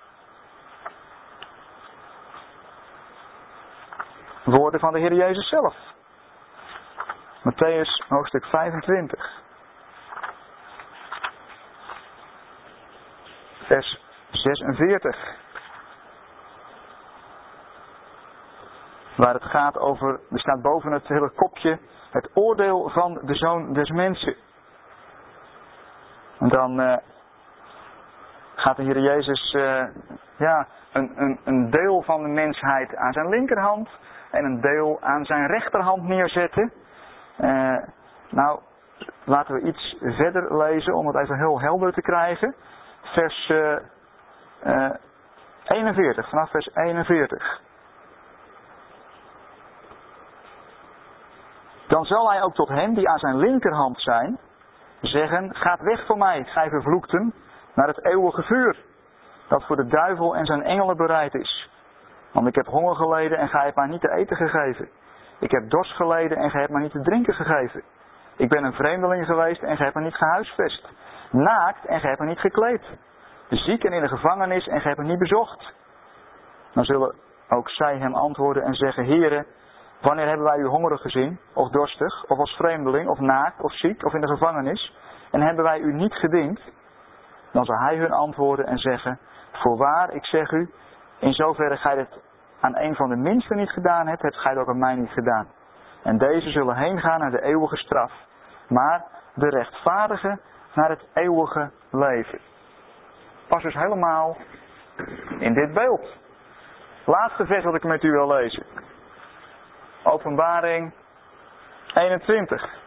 [4.44, 5.74] Woorden van de Heer Jezus zelf.
[7.42, 9.42] Matthäus hoofdstuk 25.
[13.66, 14.00] Vers
[14.31, 15.16] 46.
[19.16, 21.79] Waar het gaat over, er staat boven het hele kopje,
[22.11, 24.37] het oordeel van de zoon des mensen.
[26.40, 26.97] En dan uh,
[28.55, 29.85] gaat de Heer Jezus uh,
[30.37, 33.88] ja, een, een, een deel van de mensheid aan zijn linkerhand
[34.31, 36.73] en een deel aan zijn rechterhand neerzetten.
[37.40, 37.77] Uh,
[38.31, 38.61] nou,
[39.25, 42.55] laten we iets verder lezen om het even heel helder te krijgen.
[43.03, 43.53] Vers
[45.64, 47.61] 41, vanaf vers 41.
[51.87, 54.38] Dan zal hij ook tot hen die aan zijn linkerhand zijn,
[55.07, 57.35] zeggen, gaat weg van mij, gij vervloekten,
[57.75, 58.77] naar het eeuwige vuur,
[59.49, 61.71] dat voor de duivel en zijn engelen bereid is.
[62.33, 64.88] Want ik heb honger geleden en gij hebt mij niet te eten gegeven.
[65.38, 67.83] Ik heb dorst geleden en gij hebt mij niet te drinken gegeven.
[68.37, 70.88] Ik ben een vreemdeling geweest en gij hebt mij niet gehuisvest.
[71.31, 72.83] Naakt en gij hebt mij niet gekleed.
[73.49, 75.73] Ziek en in de gevangenis en gij hebt mij niet bezocht.
[76.73, 77.14] Dan zullen
[77.49, 79.47] ook zij hem antwoorden en zeggen, Heere,
[80.00, 84.04] Wanneer hebben wij u hongerig gezien, of dorstig, of als vreemdeling, of naakt, of ziek,
[84.04, 84.96] of in de gevangenis,
[85.30, 86.61] en hebben wij u niet gediend?
[87.52, 89.18] Dan zal hij hun antwoorden en zeggen,
[89.52, 90.70] voorwaar, ik zeg u,
[91.18, 92.18] in zoverre gij het
[92.61, 95.11] aan een van de minsten niet gedaan hebt, hebt gij het ook aan mij niet
[95.11, 95.46] gedaan.
[96.02, 98.12] En deze zullen heen gaan naar de eeuwige straf,
[98.68, 99.04] maar
[99.35, 100.40] de rechtvaardigen
[100.74, 102.38] naar het eeuwige leven.
[103.48, 104.37] Pas dus helemaal
[105.38, 106.16] in dit beeld.
[107.04, 108.66] Laatste vers wat ik met u wil lezen.
[110.05, 110.93] Openbaring
[111.95, 112.83] 21.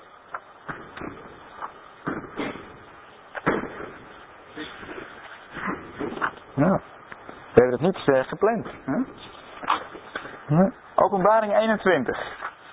[6.53, 6.79] Ja,
[7.53, 8.67] we hebben het niet uh, gepland.
[8.85, 8.97] Hè?
[10.55, 10.71] Ja.
[10.95, 12.17] Openbaring 21.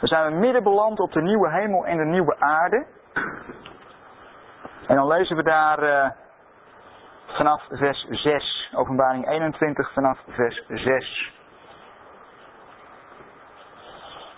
[0.00, 2.86] We zijn midden beland op de nieuwe hemel en de nieuwe aarde.
[4.86, 6.10] En dan lezen we daar uh,
[7.26, 8.72] vanaf vers 6.
[8.74, 11.32] Openbaring 21 vanaf vers 6.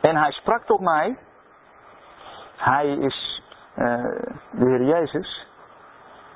[0.01, 1.19] En hij sprak tot mij.
[2.57, 3.43] Hij is
[3.79, 3.85] uh,
[4.51, 5.47] de Heer Jezus.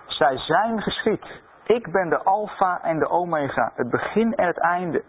[0.07, 1.27] Zij zijn geschied.
[1.64, 5.05] Ik ben de Alpha en de Omega, het begin en het einde.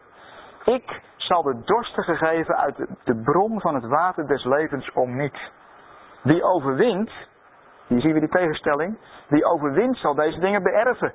[0.66, 5.16] Ik zal de dorstigen geven uit de, de bron van het water des levens om
[5.16, 5.52] niet.
[6.22, 7.12] Wie overwint,
[7.88, 11.14] hier zien we die tegenstelling, wie overwint zal deze dingen beërven.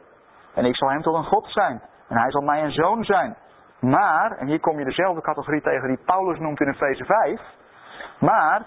[0.55, 1.83] En ik zal hem tot een God zijn.
[2.09, 3.37] En hij zal mij een zoon zijn.
[3.81, 7.41] Maar, en hier kom je dezelfde categorie tegen die Paulus noemt in Efeze 5.
[8.19, 8.62] Maar,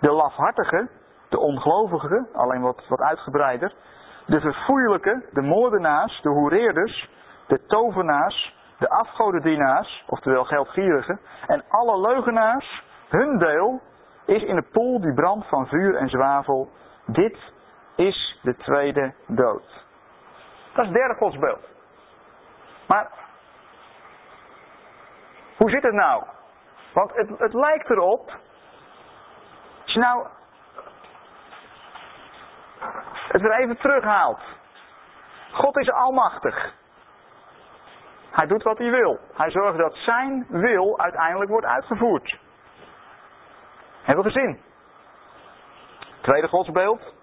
[0.00, 0.88] de lafhartige,
[1.28, 3.74] de ongelovige, alleen wat, wat uitgebreider.
[4.26, 7.10] De verfoeilijke, de moordenaars, de hoereerders,
[7.46, 11.20] de tovenaars, de afgodendienaars, oftewel geldgierigen.
[11.46, 13.80] En alle leugenaars, hun deel
[14.26, 16.70] is in de poel die brandt van vuur en zwavel.
[17.06, 17.38] Dit
[17.96, 19.86] is de tweede dood.
[20.72, 21.68] Dat is het derde godsbeeld.
[22.86, 23.10] Maar
[25.58, 26.24] hoe zit het nou?
[26.92, 28.30] Want het, het lijkt erop.
[29.84, 30.26] Als je nou
[33.28, 34.40] het weer even terughaalt.
[35.52, 36.74] God is almachtig.
[38.30, 39.18] Hij doet wat hij wil.
[39.34, 42.38] Hij zorgt dat zijn wil uiteindelijk wordt uitgevoerd.
[44.02, 44.60] Hebben we gezien.
[46.20, 47.14] Tweede godsbeeld.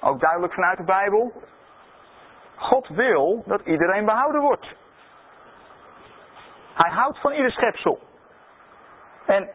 [0.00, 1.42] Ook duidelijk vanuit de Bijbel.
[2.56, 4.74] God wil dat iedereen behouden wordt.
[6.82, 7.98] Hij houdt van ieder schepsel.
[9.26, 9.48] En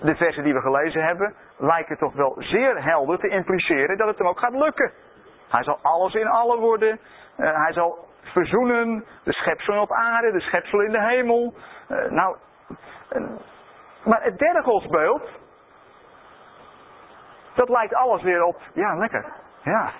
[0.00, 4.18] de versen die we gelezen hebben lijken toch wel zeer helder te impliceren dat het
[4.18, 4.92] hem ook gaat lukken.
[5.48, 7.00] Hij zal alles in allen worden.
[7.36, 11.54] Uh, hij zal verzoenen de schepselen op aarde, de schepselen in de hemel.
[11.88, 12.36] Uh, nou,
[13.12, 13.28] uh,
[14.04, 15.28] maar het derde godsbeeld,
[17.54, 19.90] dat lijkt alles weer op, ja lekker, ja.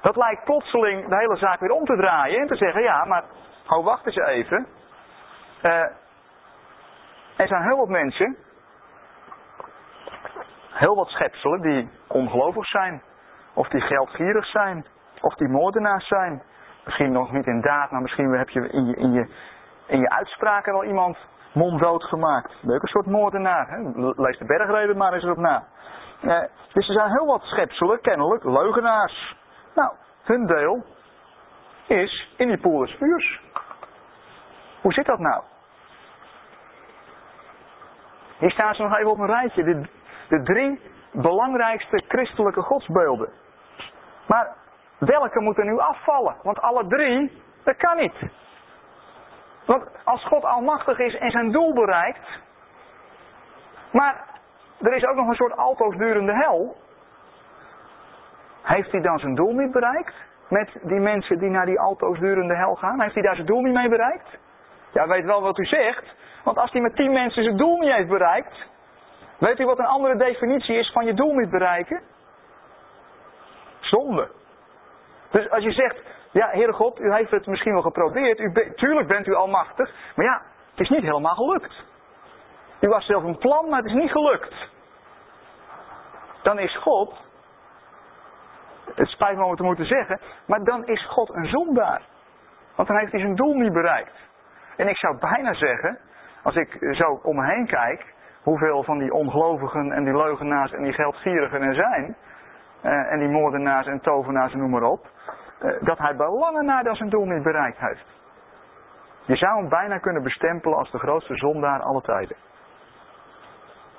[0.00, 3.24] Dat lijkt plotseling de hele zaak weer om te draaien en te zeggen, ja maar,
[3.66, 4.66] hou wacht eens even.
[5.62, 5.70] Uh,
[7.36, 8.36] er zijn heel wat mensen,
[10.70, 13.02] heel wat schepselen die ongelovig zijn.
[13.54, 14.86] Of die geldgierig zijn.
[15.20, 16.42] Of die moordenaars zijn.
[16.84, 19.28] Misschien nog niet in daad, maar misschien heb je in je, in je,
[19.86, 21.16] in je uitspraken wel iemand
[21.52, 22.52] monddood gemaakt.
[22.62, 23.68] Leuk een soort moordenaar.
[23.68, 23.78] Hè?
[24.16, 25.64] Lees de bergreden maar eens erop na.
[26.22, 26.40] Uh,
[26.72, 29.36] dus er zijn heel wat schepselen, kennelijk, leugenaars.
[29.74, 30.84] Nou, hun deel
[31.86, 33.40] is in die poel vuurs.
[34.80, 35.42] Hoe zit dat nou?
[38.42, 39.64] Hier staan ze nog even op een rijtje.
[39.64, 39.82] De,
[40.28, 40.80] de drie
[41.12, 43.28] belangrijkste christelijke godsbeelden.
[44.26, 44.54] Maar
[44.98, 46.36] welke moeten nu afvallen?
[46.42, 48.30] Want alle drie, dat kan niet.
[49.66, 52.40] Want als God almachtig is en zijn doel bereikt.
[53.92, 54.24] Maar
[54.80, 56.76] er is ook nog een soort altoos durende hel.
[58.62, 60.14] Heeft hij dan zijn doel niet bereikt?
[60.48, 63.00] Met die mensen die naar die altoos durende hel gaan?
[63.00, 64.38] Heeft hij daar zijn doel niet mee bereikt?
[64.92, 66.04] Ja, weet wel wat u zegt.
[66.44, 68.70] Want als hij met tien mensen zijn doel niet heeft bereikt.
[69.38, 72.02] Weet u wat een andere definitie is van je doel niet bereiken?
[73.80, 74.30] Zonde.
[75.30, 75.96] Dus als je zegt,
[76.30, 78.38] ja, Heere God, u heeft het misschien wel geprobeerd.
[78.38, 79.90] U tuurlijk bent u almachtig.
[80.14, 81.84] Maar ja, het is niet helemaal gelukt.
[82.80, 84.54] U was zelf een plan, maar het is niet gelukt.
[86.42, 87.14] Dan is God,
[88.94, 92.02] het spijt me om het te moeten zeggen, maar dan is God een zondaar.
[92.76, 94.30] Want dan heeft hij zijn doel niet bereikt.
[94.76, 95.98] En ik zou bijna zeggen,
[96.42, 100.82] als ik zo om me heen kijk, hoeveel van die ongelovigen en die leugenaars en
[100.82, 102.16] die geldgierigen er zijn,
[102.80, 105.06] eh, en die moordenaars en tovenaars en noem maar op,
[105.58, 108.20] eh, dat hij belangen na dan zijn doel niet bereikt heeft.
[109.24, 112.36] Je zou hem bijna kunnen bestempelen als de grootste zondaar alle tijden.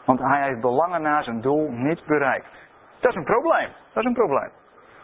[0.05, 2.51] Want hij heeft belangen na zijn doel niet bereikt.
[2.99, 3.69] Dat is een probleem.
[3.93, 4.49] Dat is een probleem.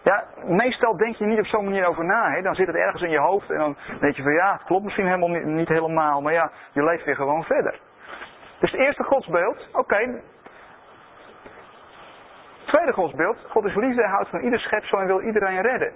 [0.03, 2.31] Ja, meestal denk je niet op zo'n manier over na.
[2.31, 2.41] Hè?
[2.41, 4.83] Dan zit het ergens in je hoofd en dan denk je van ja, het klopt
[4.83, 6.21] misschien helemaal niet, helemaal.
[6.21, 7.79] Maar ja, je leeft weer gewoon verder.
[8.59, 10.21] Dus het eerste godsbeeld, oké.
[12.65, 15.93] Tweede godsbeeld, God is liefde, hij houdt van ieder schepsel en wil iedereen redden.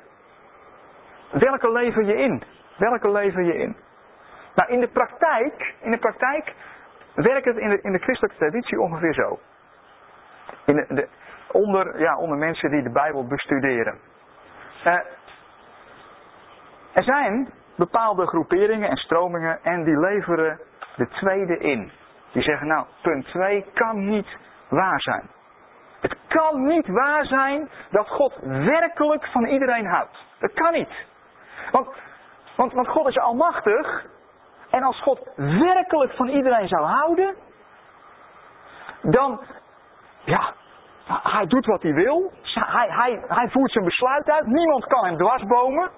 [1.32, 2.44] Welke lever je in?
[2.78, 3.76] Welke lever je in?
[4.56, 6.54] Nou, in de praktijk, in de praktijk
[7.16, 9.39] werkt het in de, in de christelijke traditie ongeveer zo.
[10.66, 11.08] In de,
[11.54, 14.00] onder, ja, onder mensen die de Bijbel bestuderen.
[14.86, 14.94] Uh,
[16.94, 20.60] er zijn bepaalde groeperingen en stromingen en die leveren
[20.96, 21.92] de tweede in.
[22.32, 24.38] Die zeggen nou, punt 2 kan niet
[24.70, 25.30] waar zijn.
[26.02, 30.26] Het kan niet waar zijn dat God werkelijk van iedereen houdt.
[30.39, 31.06] Dat kan niet.
[31.72, 31.88] Want,
[32.56, 34.06] want, want God is almachtig.
[34.70, 37.36] En als God werkelijk van iedereen zou houden,
[39.02, 39.42] dan,
[40.24, 40.54] ja,
[41.06, 42.32] hij doet wat hij wil.
[42.54, 44.46] Hij, hij, hij voert zijn besluit uit.
[44.46, 45.89] Niemand kan hem dwarsbomen.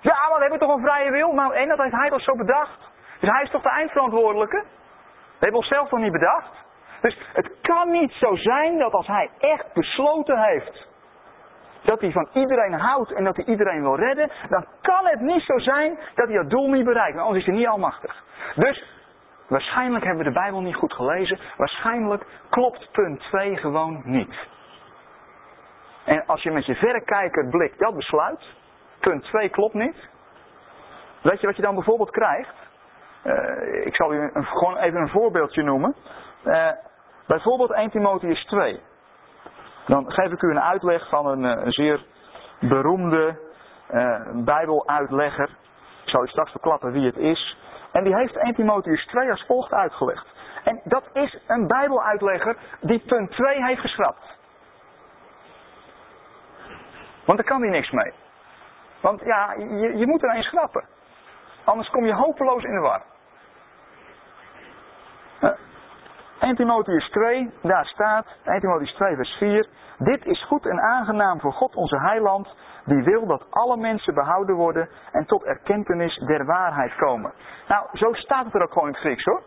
[0.00, 1.32] Ja, maar we hebben toch een vrije wil?
[1.32, 2.78] Nou, en dat heeft hij toch zo bedacht.
[3.20, 4.64] Dus hij is toch de eindverantwoordelijke?
[5.38, 6.50] We hebben onszelf toch niet bedacht?
[7.00, 10.88] Dus het kan niet zo zijn dat als hij echt besloten heeft
[11.82, 15.42] dat hij van iedereen houdt en dat hij iedereen wil redden, dan kan het niet
[15.42, 17.14] zo zijn dat hij dat doel niet bereikt.
[17.14, 18.24] Want anders is hij niet almachtig.
[18.54, 18.84] Dus
[19.50, 21.38] waarschijnlijk hebben we de Bijbel niet goed gelezen.
[21.56, 24.34] Waarschijnlijk klopt punt 2 gewoon niet.
[26.04, 28.44] En als je met je verrekijker blik dat besluit,
[29.00, 30.08] punt 2 klopt niet.
[31.22, 32.54] Weet je wat je dan bijvoorbeeld krijgt?
[33.24, 35.94] Uh, ik zal u een, gewoon even een voorbeeldje noemen.
[36.44, 36.70] Uh,
[37.26, 38.80] bijvoorbeeld 1 Timotheus 2.
[39.86, 42.04] Dan geef ik u een uitleg van een, eh, zeer
[42.60, 43.38] beroemde
[43.94, 45.48] uh, Bijbeluitlegger.
[46.02, 47.56] Ik zal u straks verklappen wie het is.
[47.92, 50.26] En die heeft 1 Timotheus 2 als volgt uitgelegd.
[50.64, 54.38] En dat is een Bijbeluitlegger die punt 2 heeft geschrapt.
[57.24, 58.12] Want daar kan hij niks mee.
[59.00, 60.84] Want ja, je, je moet er een schrappen.
[61.64, 63.02] Anders kom je hopeloos in de war.
[66.40, 69.68] 1 Timotheus 2, daar staat, 1 Timotheus 2 vers 4.
[69.98, 74.56] Dit is goed en aangenaam voor God onze heiland, die wil dat alle mensen behouden
[74.56, 77.32] worden en tot erkentenis der waarheid komen.
[77.68, 79.42] Nou, zo staat het er ook gewoon in het Grieks hoor.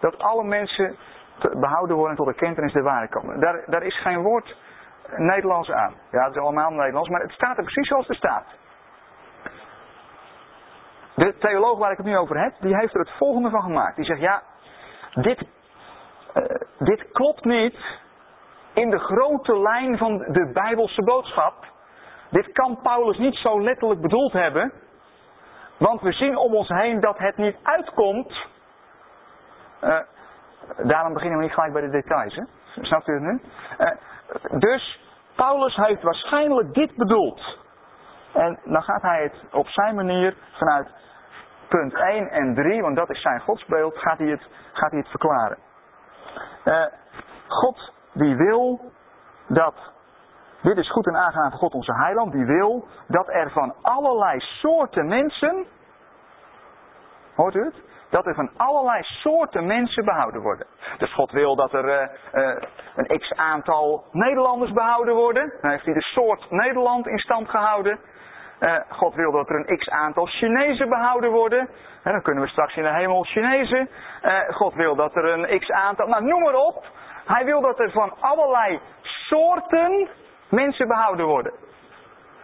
[0.00, 0.96] Dat alle mensen
[1.52, 3.40] behouden worden en tot erkentenis der waarheid komen.
[3.40, 4.56] Daar, daar is geen woord
[5.16, 5.94] Nederlands aan.
[6.10, 8.44] Ja, het is allemaal Nederlands, maar het staat er precies zoals het staat.
[11.14, 13.96] De theoloog waar ik het nu over heb, die heeft er het volgende van gemaakt.
[13.96, 14.42] Die zegt, ja,
[15.14, 15.46] dit
[16.36, 16.44] uh,
[16.78, 17.76] dit klopt niet
[18.72, 21.54] in de grote lijn van de Bijbelse boodschap.
[22.30, 24.72] Dit kan Paulus niet zo letterlijk bedoeld hebben.
[25.76, 28.46] Want we zien om ons heen dat het niet uitkomt.
[29.84, 29.98] Uh,
[30.76, 32.34] daarom beginnen we niet gelijk bij de details.
[32.34, 32.42] Hè?
[32.82, 33.40] Snapt u het nu?
[33.78, 33.90] Uh,
[34.60, 35.00] dus
[35.34, 37.58] Paulus heeft waarschijnlijk dit bedoeld.
[38.32, 40.88] En dan gaat hij het op zijn manier vanuit
[41.68, 45.08] punt 1 en 3, want dat is zijn godsbeeld, gaat hij het, gaat hij het
[45.08, 45.58] verklaren.
[46.64, 46.86] Uh,
[47.48, 48.80] God die wil
[49.46, 49.74] dat,
[50.66, 54.40] dit is goed en aangenaam voor God onze heiland, die wil dat er van allerlei
[54.40, 55.66] soorten mensen,
[57.34, 57.82] hoort u het?
[58.10, 60.66] Dat er van allerlei soorten mensen behouden worden.
[60.98, 62.56] Dus God wil dat er uh, uh,
[62.96, 65.52] een x aantal Nederlanders behouden worden.
[65.60, 67.98] Dan heeft hij de soort Nederland in stand gehouden.
[68.60, 71.68] Uh, God wil dat er een x aantal Chinezen behouden worden.
[72.02, 73.88] En dan kunnen we straks in de hemel Chinezen.
[74.50, 76.06] God wil dat er een x aantal.
[76.06, 76.84] Nou, noem maar op.
[77.24, 80.08] Hij wil dat er van allerlei soorten
[80.48, 81.52] mensen behouden worden.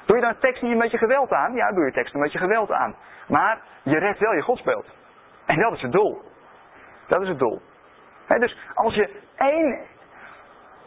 [0.04, 1.54] Doe je dan tekst niet een beetje geweld aan?
[1.54, 2.94] Ja, doe je tekst een beetje geweld aan.
[3.28, 4.86] Maar je redt wel je godsbeeld.
[5.46, 6.22] En dat is het doel.
[7.06, 7.62] Dat is het doel.
[8.26, 9.78] dus als je één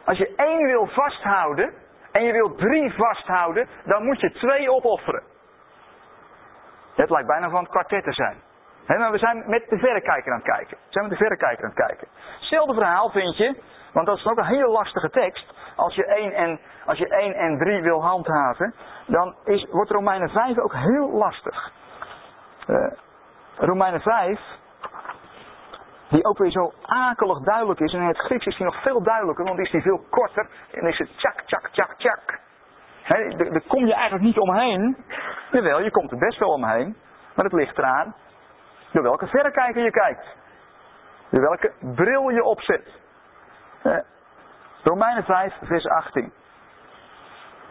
[0.05, 1.73] Als je één wil vasthouden
[2.11, 5.23] en je wil drie vasthouden, dan moet je twee opofferen.
[6.95, 8.37] Het lijkt bijna van het kwartet te zijn.
[8.87, 10.77] Maar we zijn met de verrekijker aan het kijken.
[10.89, 12.07] Zijn met de verrekijker aan het kijken.
[12.39, 13.55] Hetzelfde verhaal vind je,
[13.93, 15.53] want dat is ook een hele lastige tekst.
[15.75, 18.73] Als je 1 en, als je 1 en 3 wil handhaven,
[19.07, 21.71] dan is, wordt Romeinen 5 ook heel lastig.
[22.67, 22.91] Uh,
[23.57, 24.39] Romeinen 5,
[26.09, 27.93] die ook weer zo akelig duidelijk is.
[27.93, 30.47] En in het Grieks is die nog veel duidelijker, want is die veel korter.
[30.71, 32.39] En is het tjak, tjak, tjak, tjak.
[33.37, 34.97] daar kom je eigenlijk niet omheen.
[35.51, 36.97] Jawel, je komt er best wel omheen.
[37.35, 38.15] Maar het ligt eraan
[38.95, 40.25] door welke verrekijker je kijkt.
[41.29, 42.99] Door welke bril je opzet.
[43.83, 43.97] Eh,
[44.83, 46.33] Romeinen 5, vers 18.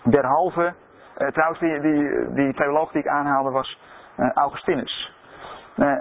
[0.03, 0.75] Derhalve,
[1.17, 3.79] eh, trouwens die, die, die theoloog die ik aanhaalde was
[4.17, 5.13] eh, Augustinus.
[5.77, 5.97] Eh,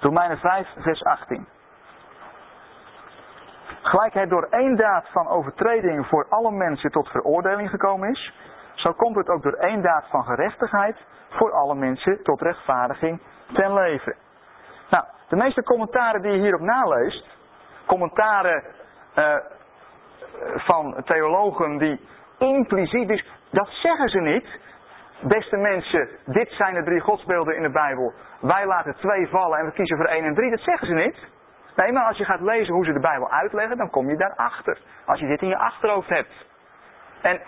[0.00, 1.46] Romeinen 5, vers 18.
[3.82, 8.34] Gelijk het door één daad van overtreding voor alle mensen tot veroordeling gekomen is,
[8.74, 10.96] zo komt het ook door één daad van gerechtigheid
[11.30, 13.20] voor alle mensen tot rechtvaardiging
[13.52, 14.14] ten leven.
[15.28, 17.26] De meeste commentaren die je hierop naleest,
[17.86, 18.62] commentaren
[19.18, 19.36] uh,
[20.56, 22.00] van theologen die
[22.38, 24.62] impliciet, dus dat zeggen ze niet.
[25.20, 28.12] Beste mensen, dit zijn de drie godsbeelden in de Bijbel.
[28.40, 30.50] Wij laten twee vallen en we kiezen voor één en drie.
[30.50, 31.16] Dat zeggen ze niet.
[31.76, 34.78] Nee, maar als je gaat lezen hoe ze de Bijbel uitleggen, dan kom je daarachter.
[35.04, 36.46] Als je dit in je achterhoofd hebt.
[37.22, 37.40] En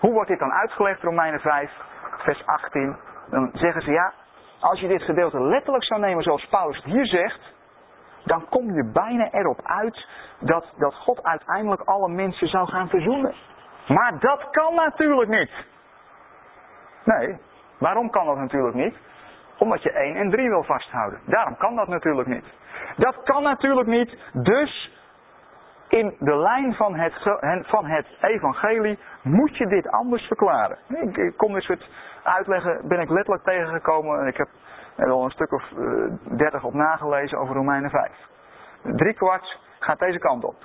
[0.00, 1.70] hoe wordt dit dan uitgelegd, Romeinen 5,
[2.18, 2.96] vers 18?
[3.30, 4.12] Dan zeggen ze ja,
[4.60, 7.40] als je dit gedeelte letterlijk zou nemen zoals Paulus het hier zegt,
[8.24, 10.06] dan kom je bijna erop uit
[10.38, 13.34] dat, dat God uiteindelijk alle mensen zou gaan verzoenen.
[13.88, 15.50] Maar dat kan natuurlijk niet.
[17.04, 17.38] Nee,
[17.78, 18.96] waarom kan dat natuurlijk niet?
[19.58, 21.20] Omdat je 1 en 3 wil vasthouden.
[21.26, 22.44] Daarom kan dat natuurlijk niet.
[22.96, 24.92] Dat kan natuurlijk niet, dus
[25.88, 27.12] in de lijn van het,
[27.66, 30.78] van het evangelie moet je dit anders verklaren.
[31.12, 31.88] Ik kom dit soort
[32.24, 34.20] uitleggen, ben ik letterlijk tegengekomen.
[34.20, 34.48] En ik heb
[34.96, 38.10] er al een stuk of uh, dertig op nagelezen over Romeinen 5.
[38.82, 40.56] Drie kwart gaat deze kant op.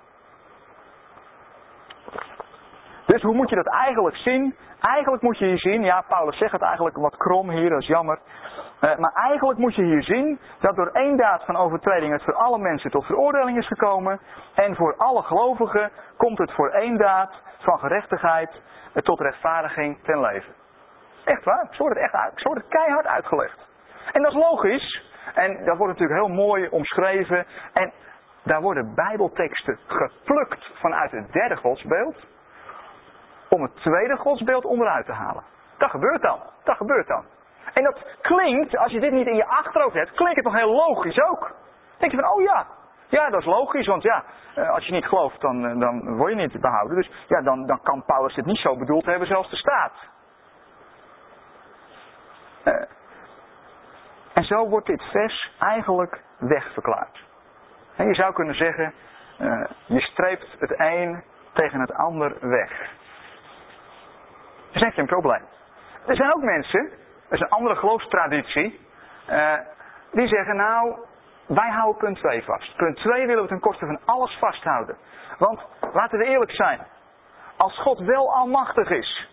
[3.06, 4.56] Dus hoe moet je dat eigenlijk zien?
[4.80, 7.88] Eigenlijk moet je hier zien, ja, Paulus zegt het eigenlijk wat krom hier, dat is
[7.88, 8.20] jammer.
[8.82, 12.34] Uh, maar eigenlijk moet je hier zien dat door één daad van overtreding het voor
[12.36, 14.20] alle mensen tot veroordeling is gekomen.
[14.56, 18.62] En voor alle gelovigen komt het voor één daad van gerechtigheid
[18.94, 20.54] tot rechtvaardiging ten leven.
[21.30, 23.68] Echt waar, zo wordt het echt uit, wordt keihard uitgelegd.
[24.12, 25.04] En dat is logisch.
[25.34, 27.46] En dat wordt natuurlijk heel mooi omschreven.
[27.74, 27.92] En
[28.44, 32.26] daar worden bijbelteksten geplukt vanuit het derde godsbeeld.
[33.50, 35.44] Om het tweede godsbeeld onderuit te halen.
[35.78, 36.40] Dat gebeurt dan.
[36.64, 37.26] Dat gebeurt dan.
[37.74, 40.72] En dat klinkt, als je dit niet in je achterhoofd hebt, klinkt het nog heel
[40.72, 41.56] logisch ook.
[41.98, 42.68] Denk je van, oh ja,
[43.08, 44.24] ja, dat is logisch, want ja,
[44.56, 46.96] eh, als je niet gelooft, dan, eh, dan word je niet behouden.
[46.96, 49.94] Dus ja, dan, dan kan Paulus dit niet zo bedoeld hebben zoals er staat.
[54.34, 57.24] En zo wordt dit vers eigenlijk wegverklaard.
[57.96, 58.94] En je zou kunnen zeggen,
[59.42, 62.70] uh, je streept het een tegen het ander weg.
[64.68, 65.44] Dat is echt een probleem.
[66.06, 66.90] Er zijn ook mensen,
[67.30, 68.80] dat is een andere geloofstraditie,
[69.30, 69.54] uh,
[70.12, 71.00] die zeggen nou,
[71.48, 72.76] wij houden punt 2 vast.
[72.76, 74.98] Punt 2 willen we ten koste van alles vasthouden.
[75.38, 75.62] Want,
[75.94, 76.80] laten we eerlijk zijn,
[77.58, 79.28] als God wel almachtig is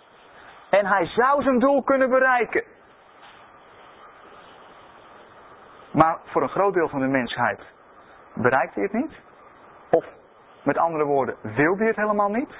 [0.70, 2.64] en hij zou zijn doel kunnen bereiken,
[5.96, 7.60] Maar voor een groot deel van de mensheid
[8.34, 9.20] bereikt hij het niet.
[9.90, 10.04] Of
[10.62, 12.54] met andere woorden, wil hij het helemaal niet.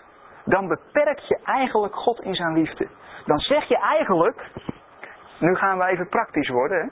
[0.45, 2.89] Dan beperk je eigenlijk God in zijn liefde.
[3.27, 4.51] Dan zeg je eigenlijk,
[5.39, 6.81] nu gaan we even praktisch worden.
[6.81, 6.89] Hè?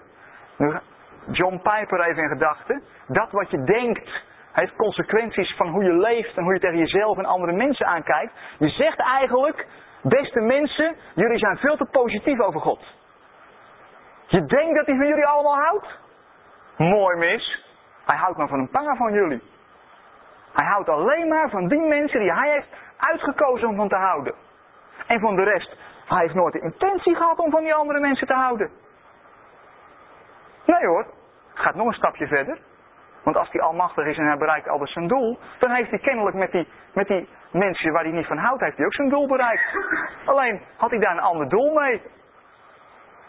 [0.64, 0.78] Nu,
[1.30, 2.82] John Piper even in gedachten.
[3.07, 4.22] Dat wat je denkt
[4.53, 8.32] heeft consequenties van hoe je leeft en hoe je tegen jezelf en andere mensen aankijkt.
[8.59, 9.66] Je zegt eigenlijk,
[10.03, 12.84] beste mensen, jullie zijn veel te positief over God.
[14.26, 16.03] Je denkt dat hij van jullie allemaal houdt?
[16.77, 17.64] Mooi mis.
[18.05, 19.43] Hij houdt maar van een paar van jullie.
[20.53, 24.35] Hij houdt alleen maar van die mensen die hij heeft uitgekozen om van te houden.
[25.07, 28.27] En van de rest, hij heeft nooit de intentie gehad om van die andere mensen
[28.27, 28.70] te houden.
[30.66, 31.07] Nee hoor,
[31.55, 32.59] gaat nog een stapje verder.
[33.22, 36.37] Want als hij almachtig is en hij bereikt alles zijn doel, dan heeft hij kennelijk
[36.37, 39.27] met die, met die mensen waar hij niet van houdt, heeft hij ook zijn doel
[39.27, 39.62] bereikt.
[40.25, 42.03] Alleen had hij daar een ander doel mee.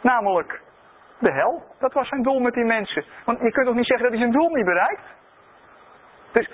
[0.02, 0.62] Namelijk
[1.20, 1.63] de hel.
[1.80, 3.03] Dat was zijn doel met die mensen.
[3.26, 5.03] Want je kunt toch niet zeggen dat hij zijn doel niet bereikt?
[6.32, 6.49] Dus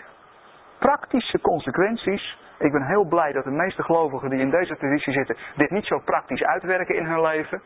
[0.79, 2.39] praktische consequenties.
[2.59, 5.85] Ik ben heel blij dat de meeste gelovigen die in deze traditie zitten dit niet
[5.85, 7.61] zo praktisch uitwerken in hun leven.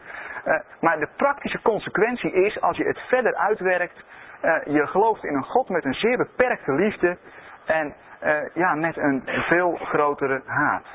[0.46, 4.04] Uh, maar de praktische consequentie is, als je het verder uitwerkt,
[4.44, 7.18] uh, je gelooft in een God met een zeer beperkte liefde.
[7.66, 7.94] En
[8.24, 10.86] uh, ja, met een veel grotere haat.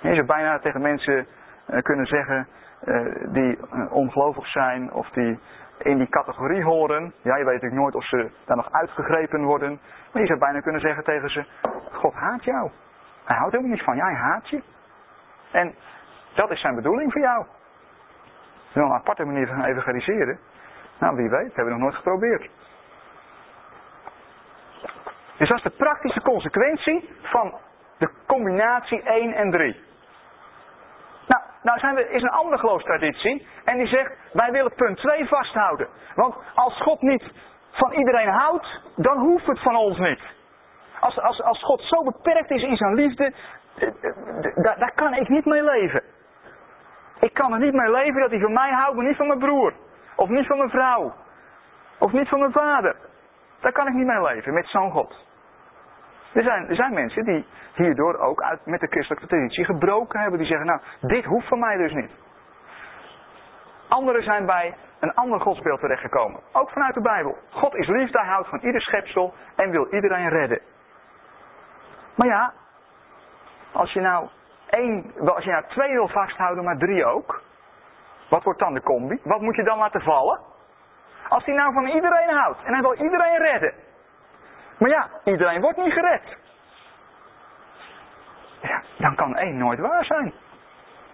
[0.00, 1.26] Je zou bijna tegen mensen
[1.82, 2.48] kunnen zeggen
[2.84, 3.58] uh, die
[3.90, 5.38] ongelovig zijn of die
[5.78, 7.12] in die categorie horen.
[7.22, 9.80] Ja, je weet natuurlijk nooit of ze daar nog uitgegrepen worden.
[10.12, 11.44] Maar je zou bijna kunnen zeggen tegen ze,
[11.92, 12.70] God haat jou.
[13.24, 14.62] Hij houdt helemaal niet van je, hij haat je.
[15.50, 15.74] En
[16.34, 17.46] dat is zijn bedoeling voor jou.
[18.72, 20.38] Wel een aparte manier van evangeliseren.
[20.98, 22.50] Nou, wie weet, hebben we nog nooit geprobeerd.
[25.36, 27.54] Dus dat is de praktische consequentie van
[27.98, 29.89] de combinatie 1 en 3.
[31.62, 33.46] Nou, zijn is een andere geloofstraditie.
[33.64, 35.88] En die zegt, wij willen punt 2 vasthouden.
[36.14, 37.32] Want als God niet
[37.70, 40.20] van iedereen houdt, dan hoeft het van ons niet.
[41.00, 43.32] Als, als, als God zo beperkt is in zijn liefde,
[43.78, 43.94] eh, eh,
[44.54, 46.02] daar, daar kan ik niet mee leven.
[47.20, 49.38] Ik kan er niet mee leven dat hij van mij houdt, maar niet van mijn
[49.38, 49.74] broer.
[50.16, 51.14] Of niet van mijn vrouw.
[51.98, 52.96] Of niet van mijn vader.
[53.60, 55.28] Daar kan ik niet mee leven, met zo'n God.
[56.32, 60.38] Er zijn, er zijn mensen die hierdoor ook uit, met de christelijke traditie gebroken hebben.
[60.38, 62.10] Die zeggen, nou, dit hoeft van mij dus niet.
[63.88, 66.40] Anderen zijn bij een ander godsbeeld terechtgekomen.
[66.52, 67.36] Ook vanuit de Bijbel.
[67.50, 70.60] God is liefde, houdt van ieder schepsel en wil iedereen redden.
[72.16, 72.52] Maar ja,
[73.72, 74.28] als je nou
[74.70, 77.42] één, als je nou twee wil vasthouden, maar drie ook.
[78.28, 79.20] Wat wordt dan de combi?
[79.24, 80.40] Wat moet je dan laten vallen?
[81.28, 83.74] Als hij nou van iedereen houdt en hij wil iedereen redden.
[84.80, 86.36] Maar ja, iedereen wordt niet gered.
[88.62, 90.32] Ja, dan kan één nooit waar zijn.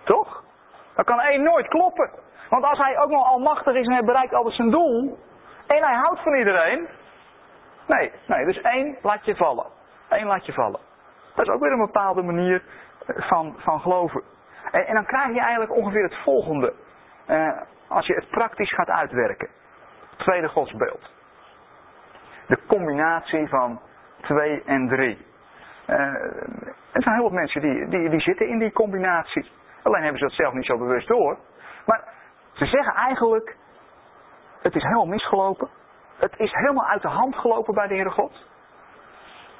[0.04, 0.44] Toch?
[0.94, 2.10] Dan kan één nooit kloppen.
[2.50, 5.18] Want als hij ook nog almachtig is en hij bereikt altijd zijn doel.
[5.66, 6.88] En hij houdt van iedereen.
[7.86, 9.66] Nee, nee, dus één laat je vallen.
[10.08, 10.80] Eén laat je vallen.
[11.34, 12.62] Dat is ook weer een bepaalde manier
[13.06, 14.22] van, van geloven.
[14.70, 16.74] En, en dan krijg je eigenlijk ongeveer het volgende.
[17.28, 19.48] Uh, als je het praktisch gaat uitwerken.
[20.16, 21.14] Tweede godsbeeld.
[22.46, 23.80] De combinatie van
[24.20, 25.26] twee en drie.
[25.88, 25.96] Uh,
[26.92, 29.50] er zijn heel wat mensen die, die, die zitten in die combinatie.
[29.82, 31.38] Alleen hebben ze dat zelf niet zo bewust door.
[31.86, 32.04] Maar
[32.52, 33.56] ze zeggen eigenlijk,
[34.62, 35.68] het is helemaal misgelopen.
[36.18, 38.46] Het is helemaal uit de hand gelopen bij de Heere God.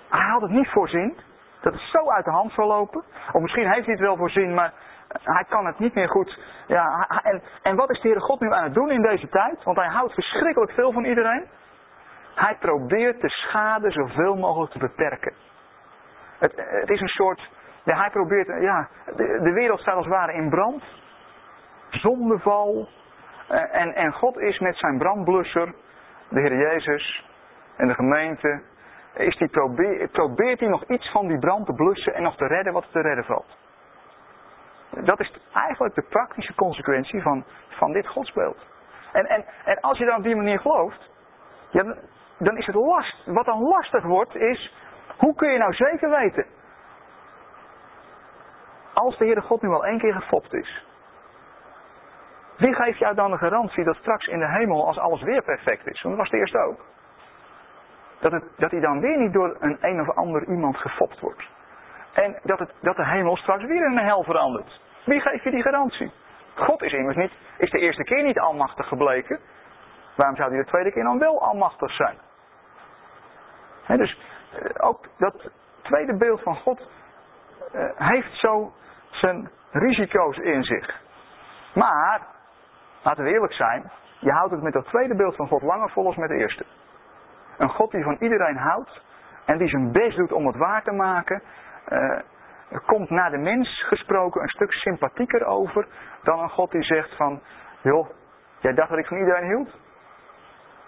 [0.08, 1.16] Hij had het niet voorzien.
[1.60, 3.04] Dat is zo uit de hand verlopen.
[3.32, 4.72] Of misschien heeft hij het wel voorzien, maar
[5.22, 6.38] hij kan het niet meer goed.
[6.66, 9.62] Ja, en, en wat is de Heere God nu aan het doen in deze tijd?
[9.62, 11.48] Want hij houdt verschrikkelijk veel van iedereen.
[12.36, 15.32] Hij probeert de schade zoveel mogelijk te beperken.
[16.38, 17.50] Het, het is een soort.
[17.84, 18.46] Hij probeert.
[18.46, 20.82] Ja, de, de wereld staat als het ware in brand.
[21.90, 22.88] Zondeval.
[23.48, 25.74] Eh, en, en God is met zijn brandblusser,
[26.28, 27.24] de Heer Jezus
[27.76, 28.62] en de gemeente,
[29.14, 32.46] is die probeer, probeert hij nog iets van die brand te blussen en nog te
[32.46, 33.56] redden wat er te redden valt.
[34.90, 38.66] Dat is eigenlijk de praktische consequentie van, van dit godsbeeld.
[39.12, 41.10] En, en, en als je dan op die manier gelooft,
[41.70, 41.96] ja,
[42.38, 43.22] dan is het last.
[43.24, 44.74] Wat dan lastig wordt is,
[45.18, 46.46] hoe kun je nou zeker weten?
[48.94, 50.84] Als de Heere God nu al één keer gefopt is.
[52.56, 55.86] Wie geeft jou dan de garantie dat straks in de hemel, als alles weer perfect
[55.86, 56.84] is, want dat was de eerste ook,
[58.20, 61.42] dat, het, dat hij dan weer niet door een een of ander iemand gefopt wordt.
[62.12, 64.80] En dat, het, dat de hemel straks weer in een hel verandert.
[65.04, 66.12] Wie geeft je die garantie?
[66.54, 69.40] God is immers niet, is de eerste keer niet almachtig gebleken.
[70.16, 72.18] Waarom zou hij de tweede keer dan wel almachtig zijn?
[73.86, 74.18] Dus
[74.52, 75.50] eh, ook dat
[75.82, 76.88] tweede beeld van God
[77.74, 78.72] uh, heeft zo
[79.10, 81.00] zijn risico's in zich.
[81.74, 82.20] Maar,
[83.02, 86.06] laten we eerlijk zijn, je houdt het met dat tweede beeld van God langer vol
[86.06, 86.64] als met het eerste.
[87.58, 89.02] Een God die van iedereen houdt
[89.44, 91.42] en die zijn best doet om het waar te maken,
[91.88, 92.18] uh,
[92.86, 95.86] komt naar de mens gesproken een stuk sympathieker over
[96.22, 97.40] dan een God die zegt van,
[97.82, 98.08] joh,
[98.60, 99.78] jij dacht dat ik van iedereen hield?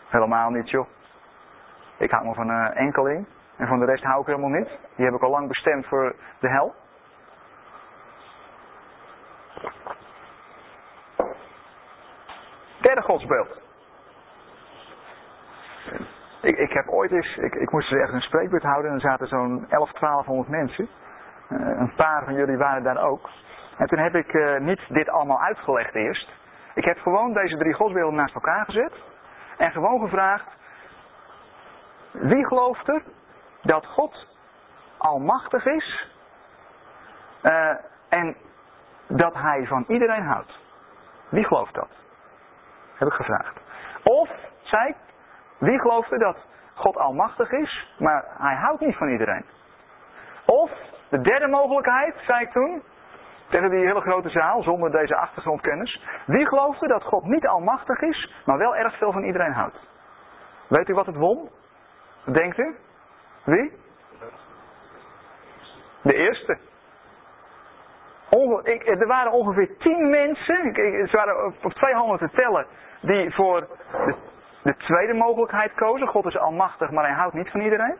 [0.08, 0.86] Helemaal niet joh.
[1.98, 3.26] Ik hou me van een uh, enkeling
[3.56, 4.78] en van de rest hou ik helemaal niet.
[4.96, 6.74] Die heb ik al lang bestemd voor de hel.
[12.80, 13.60] Derde godsbeeld.
[16.42, 19.28] Ik, ik heb ooit eens, ik, ik moest eens een spreekbeurt houden en er zaten
[19.28, 20.88] zo'n 11, 1200 mensen.
[21.50, 23.30] Uh, een paar van jullie waren daar ook.
[23.76, 26.32] En toen heb ik uh, niet dit allemaal uitgelegd eerst.
[26.74, 28.92] Ik heb gewoon deze drie godsbeelden naast elkaar gezet.
[29.56, 30.57] En gewoon gevraagd,
[32.20, 33.02] wie gelooft er
[33.62, 34.26] dat God
[34.96, 36.08] almachtig is
[37.42, 37.74] uh,
[38.08, 38.36] en
[39.06, 40.58] dat hij van iedereen houdt?
[41.28, 41.88] Wie gelooft dat?
[42.94, 43.60] Heb ik gevraagd.
[44.02, 44.30] Of,
[44.62, 44.96] zei ik,
[45.58, 46.36] wie gelooft er dat
[46.74, 49.44] God almachtig is, maar hij houdt niet van iedereen?
[50.46, 50.70] Of,
[51.08, 52.82] de derde mogelijkheid, zei ik toen,
[53.48, 56.04] tegen die hele grote zaal, zonder deze achtergrondkennis.
[56.26, 59.78] Wie gelooft er dat God niet almachtig is, maar wel erg veel van iedereen houdt?
[60.68, 61.50] Weet u wat het won?
[62.24, 62.76] Denkt u?
[63.44, 63.72] Wie?
[66.02, 66.58] De eerste.
[68.62, 70.76] Ik, er waren ongeveer tien mensen, ik,
[71.08, 72.66] ze waren op twee handen te tellen,
[73.00, 74.14] die voor de,
[74.62, 76.06] de tweede mogelijkheid kozen.
[76.06, 77.96] God is almachtig, maar hij houdt niet van iedereen.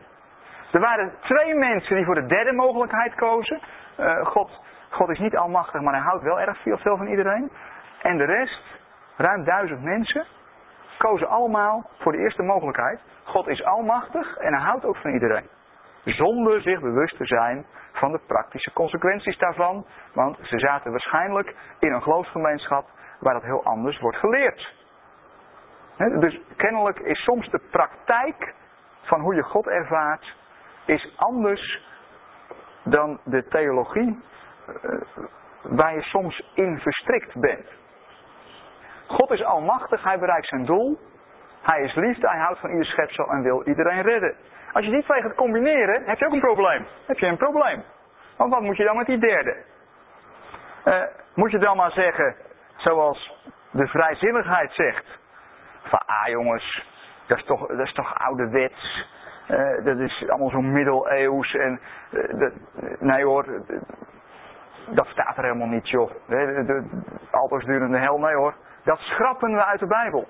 [0.71, 3.59] Er waren twee mensen die voor de derde mogelijkheid kozen.
[3.99, 7.51] Uh, God, God is niet almachtig, maar hij houdt wel erg veel, veel van iedereen.
[8.01, 8.63] En de rest,
[9.17, 10.25] ruim duizend mensen,
[10.97, 12.99] kozen allemaal voor de eerste mogelijkheid.
[13.29, 15.49] God is almachtig en hij houdt ook van iedereen.
[16.03, 19.85] Zonder zich bewust te zijn van de praktische consequenties daarvan.
[20.13, 24.73] Want ze zaten waarschijnlijk in een geloofsgemeenschap waar dat heel anders wordt geleerd.
[25.97, 28.53] Dus kennelijk is soms de praktijk
[29.01, 30.35] van hoe je God ervaart,
[30.85, 31.83] is anders
[32.83, 34.19] dan de theologie
[34.67, 34.99] eh,
[35.61, 37.67] waar je soms in verstrikt bent.
[39.07, 40.99] God is almachtig, hij bereikt zijn doel.
[41.69, 44.35] Hij is liefde, hij houdt van ieder schepsel en wil iedereen redden.
[44.73, 46.85] Als je die twee gaat combineren, heb je ook een probleem.
[47.05, 47.83] Heb je een probleem.
[48.37, 49.55] Want wat moet je dan met die derde?
[50.85, 51.01] Uh,
[51.35, 52.35] moet je dan maar zeggen,
[52.75, 55.05] zoals de vrijzinnigheid zegt.
[55.81, 56.85] Van, ah jongens,
[57.27, 59.07] dat is toch, dat is toch ouderwets.
[59.49, 61.53] Uh, dat is allemaal zo middeleeuws.
[61.53, 61.79] En,
[62.11, 62.53] uh, dat,
[62.99, 63.45] nee hoor,
[64.89, 66.11] dat staat er helemaal niet joh.
[66.27, 68.53] De, de, durende hel, nee hoor.
[68.83, 70.27] Dat schrappen we uit de Bijbel.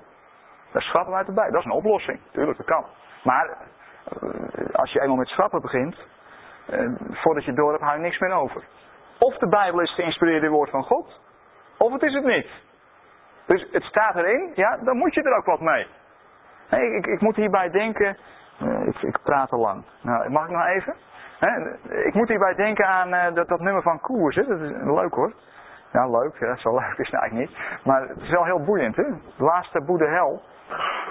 [0.71, 1.33] Dat schrappen we uit de.
[1.33, 2.19] Dat is een oplossing.
[2.31, 2.85] Tuurlijk, dat kan.
[3.23, 3.57] Maar
[4.71, 5.97] als je eenmaal met schrappen begint,
[6.69, 8.63] eh, voordat je door hebt, hou je niks meer over.
[9.19, 11.21] Of de Bijbel is geïnspireerde woord van God,
[11.77, 12.47] of het is het niet.
[13.45, 15.87] Dus het staat erin, ja, dan moet je er ook wat mee.
[16.69, 18.17] Nee, ik, ik moet hierbij denken,
[18.61, 19.83] uh, ik, ik, praat te lang.
[20.01, 20.95] Nou, mag ik nog even?
[22.05, 25.33] ik moet hierbij denken aan dat, dat nummer van Koers, dat is leuk hoor.
[25.91, 27.59] Ja, leuk, ja, zo leuk is het eigenlijk niet.
[27.83, 29.03] Maar het is wel heel boeiend, hè?
[29.35, 30.41] Laatste boede hel.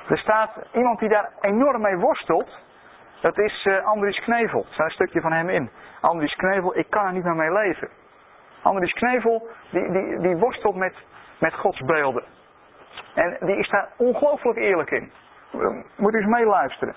[0.09, 2.59] Er staat iemand die daar enorm mee worstelt.
[3.21, 4.67] Dat is uh, Andries Knevel.
[4.71, 5.71] Staat een stukje van hem in.
[6.01, 7.89] Andries Knevel, ik kan er niet meer mee leven.
[8.63, 10.95] Andries Knevel, die, die, die worstelt met,
[11.39, 12.25] met Gods beelden.
[13.15, 15.13] En die is daar ongelooflijk eerlijk in.
[15.97, 16.95] Moet u eens meeluisteren.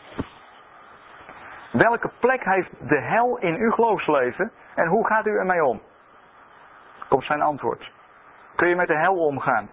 [1.72, 5.82] Welke plek heeft de hel in uw geloofsleven en hoe gaat u ermee om?
[7.08, 7.92] Komt zijn antwoord.
[8.56, 9.70] Kun je met de hel omgaan?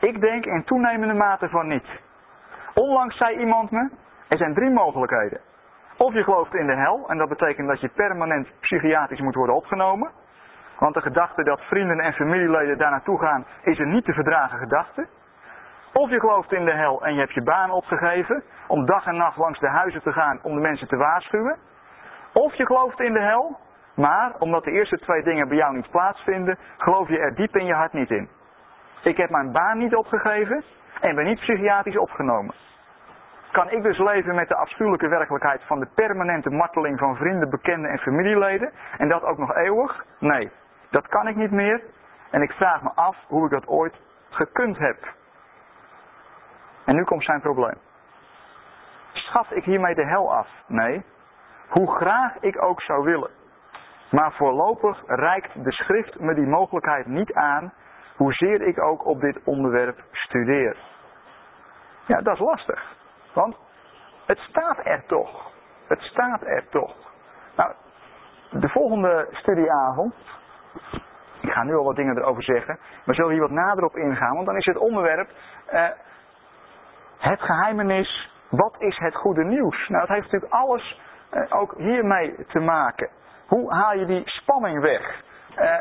[0.00, 1.86] Ik denk in toenemende mate van niet.
[2.80, 3.90] Onlangs zei iemand me,
[4.28, 5.40] er zijn drie mogelijkheden.
[5.96, 9.54] Of je gelooft in de hel, en dat betekent dat je permanent psychiatrisch moet worden
[9.54, 10.10] opgenomen.
[10.78, 14.58] Want de gedachte dat vrienden en familieleden daar naartoe gaan, is een niet te verdragen
[14.58, 15.06] gedachte.
[15.92, 19.16] Of je gelooft in de hel en je hebt je baan opgegeven om dag en
[19.16, 21.56] nacht langs de huizen te gaan om de mensen te waarschuwen.
[22.32, 23.58] Of je gelooft in de hel,
[23.94, 27.66] maar omdat de eerste twee dingen bij jou niet plaatsvinden, geloof je er diep in
[27.66, 28.28] je hart niet in.
[29.02, 30.64] Ik heb mijn baan niet opgegeven
[31.00, 32.54] en ben niet psychiatrisch opgenomen.
[33.50, 37.90] Kan ik dus leven met de afschuwelijke werkelijkheid van de permanente marteling van vrienden, bekenden
[37.90, 38.72] en familieleden?
[38.98, 40.04] En dat ook nog eeuwig?
[40.18, 40.50] Nee,
[40.90, 41.82] dat kan ik niet meer.
[42.30, 43.94] En ik vraag me af hoe ik dat ooit
[44.30, 45.14] gekund heb.
[46.84, 47.78] En nu komt zijn probleem.
[49.12, 50.48] Schaf ik hiermee de hel af?
[50.66, 51.04] Nee.
[51.68, 53.30] Hoe graag ik ook zou willen.
[54.10, 57.72] Maar voorlopig reikt de schrift me die mogelijkheid niet aan,
[58.16, 60.76] hoezeer ik ook op dit onderwerp studeer.
[62.06, 62.94] Ja, dat is lastig.
[63.32, 63.56] Want
[64.26, 65.50] het staat er toch.
[65.88, 66.94] Het staat er toch.
[67.56, 67.72] Nou,
[68.50, 70.14] de volgende studieavond.
[71.40, 72.78] Ik ga nu al wat dingen erover zeggen.
[73.04, 74.34] Maar zullen hier wat nader op ingaan.
[74.34, 75.30] Want dan is het onderwerp.
[75.72, 75.88] Uh,
[77.18, 78.30] het geheimenis.
[78.50, 79.88] Wat is het goede nieuws?
[79.88, 81.00] Nou, het heeft natuurlijk alles
[81.34, 83.08] uh, ook hiermee te maken.
[83.46, 85.22] Hoe haal je die spanning weg?
[85.58, 85.80] Uh,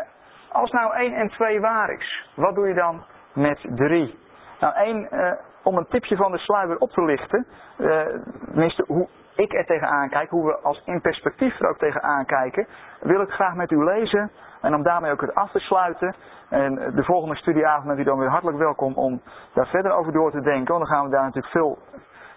[0.55, 3.03] als nou 1 en 2 waar is, wat doe je dan
[3.33, 4.19] met 3?
[4.59, 5.31] Nou, 1, uh,
[5.63, 7.47] om een tipje van de sluier op te lichten,
[7.77, 8.01] uh,
[8.45, 12.67] tenminste hoe ik er tegenaan kijk, hoe we als in perspectief er ook tegenaan kijken,
[13.01, 14.31] wil ik graag met u lezen
[14.61, 16.15] en om daarmee ook het af te sluiten.
[16.49, 19.21] En de volgende studieavond bent u dan weer hartelijk welkom om
[19.53, 21.79] daar verder over door te denken, want dan gaan we daar natuurlijk veel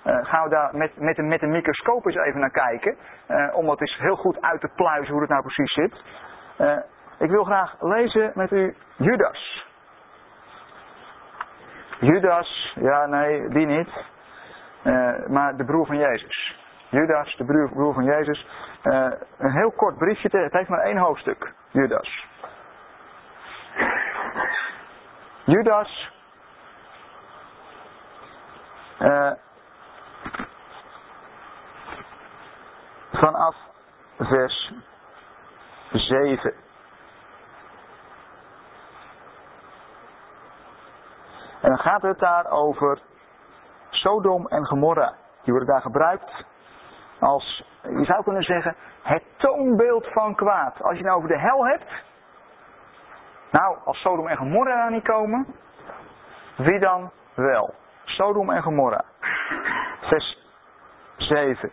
[0.05, 2.97] uh, gaan we daar met, met, een, met een microscoop eens even naar kijken.
[3.29, 6.03] Uh, om het eens heel goed uit te pluizen hoe het nou precies zit.
[6.61, 6.77] Uh,
[7.19, 9.66] ik wil graag lezen met u Judas.
[12.01, 13.91] Judas, ja nee, die niet.
[15.29, 16.57] maar de broer van Jezus.
[16.89, 18.47] Judas, de broer, broer van Jezus.
[18.83, 21.53] een heel kort briefje, het heeft maar één hoofdstuk.
[21.71, 22.27] Judas.
[25.45, 26.11] Judas
[33.12, 33.57] vanaf
[34.19, 34.73] vers
[35.93, 36.55] 7.
[41.61, 42.99] En dan gaat het daar over
[43.91, 45.15] Sodom en Gomorra.
[45.43, 46.45] Die worden daar gebruikt
[47.21, 50.83] als je zou kunnen zeggen, het toonbeeld van kwaad.
[50.83, 51.91] Als je nou over de hel hebt,
[53.51, 55.47] nou, als Sodom en Gomorra daar niet komen,
[56.57, 57.75] wie dan wel?
[58.05, 59.05] Sodom en Gomorra.
[60.01, 60.39] Vers
[61.17, 61.71] 7.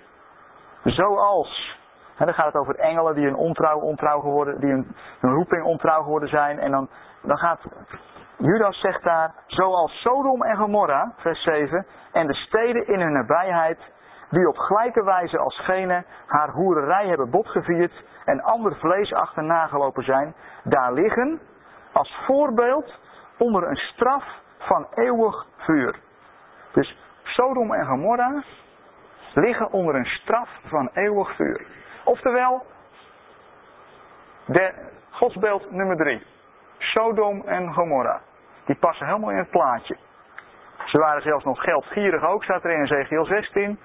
[0.83, 1.77] Zoals.
[2.17, 6.01] En dan gaat het over engelen die een ontrouw, ontrouw geworden, die een roeping ontrouw
[6.01, 6.59] geworden zijn.
[6.59, 6.89] En dan,
[7.21, 7.59] dan gaat
[8.37, 13.79] Judas zegt daar, zoals Sodom en Gomorra, vers 7, en de steden in hun nabijheid,
[14.29, 20.03] die op gelijke wijze als gene haar hoererij hebben botgevierd en ander vlees achterna gelopen
[20.03, 21.39] zijn, daar liggen
[21.91, 22.99] als voorbeeld
[23.37, 24.23] onder een straf
[24.57, 25.99] van eeuwig vuur.
[26.71, 28.43] Dus Sodom en Gomorra
[29.33, 31.65] liggen onder een straf van eeuwig vuur.
[32.05, 32.65] Oftewel,
[34.45, 34.73] de
[35.09, 36.23] godsbeeld nummer drie.
[36.77, 38.21] Sodom en Gomorra.
[38.65, 39.97] Die passen helemaal in het plaatje.
[40.85, 43.79] Ze waren zelfs nog geldgierig ook, staat er in Ezekiel 16.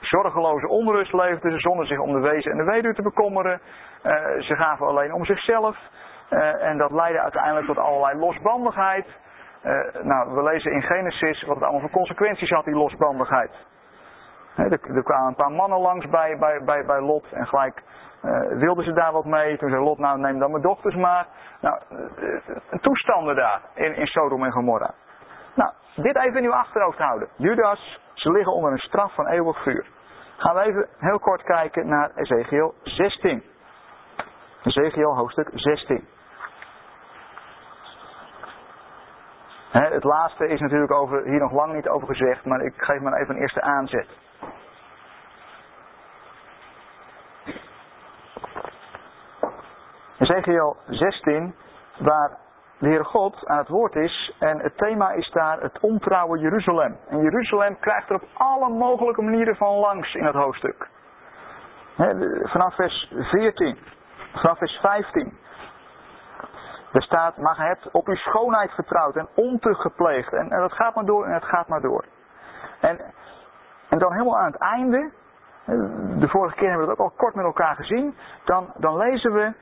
[0.00, 3.60] Zorgeloze onrust leefden ze zonder zich om de wezen en de weduwe te bekommeren.
[4.02, 5.76] Uh, ze gaven alleen om zichzelf.
[6.30, 9.06] Uh, en dat leidde uiteindelijk tot allerlei losbandigheid.
[9.64, 13.50] Uh, nou, we lezen in Genesis wat het allemaal voor consequenties had, die losbandigheid.
[14.56, 17.82] Er, kwamen een paar mannen langs bij, bij, bij, bij Lot en gelijk
[18.24, 19.56] uh, wilden ze daar wat mee.
[19.58, 21.26] Toen zei Lot, nou neem dan mijn dochters maar.
[21.60, 24.94] Nou, uh, toestanden daar in, in Sodom en Gomorra.
[25.54, 27.28] Nou, dit even in uw achterhoofd houden.
[27.36, 29.86] Judas, ze liggen onder een straf van eeuwig vuur.
[30.36, 33.42] Gaan we even heel kort kijken naar Ezekiel 16.
[34.62, 36.08] Ezekiel hoofdstuk 16.
[39.82, 43.20] het laatste is natuurlijk over, hier nog lang niet over gezegd, maar ik geef maar
[43.20, 44.08] even een eerste aanzet.
[50.18, 51.54] Ezekiel 16,
[51.98, 52.30] waar
[52.78, 54.34] de Heere God aan het woord is.
[54.38, 56.96] En het thema is daar het ontrouwe Jeruzalem.
[57.08, 60.88] En Jeruzalem krijgt er op alle mogelijke manieren van langs in het hoofdstuk.
[62.42, 63.78] vanaf vers 14,
[64.34, 65.38] vanaf vers 15.
[66.92, 70.32] Er staat, maar gij hebt op uw schoonheid vertrouwd en ontucht gepleegd.
[70.32, 72.04] En, en dat gaat maar door en het gaat maar door.
[72.80, 73.00] En,
[73.88, 75.12] en dan helemaal aan het einde,
[76.18, 78.16] de vorige keer hebben we dat ook al kort met elkaar gezien.
[78.44, 79.52] Dan, dan lezen we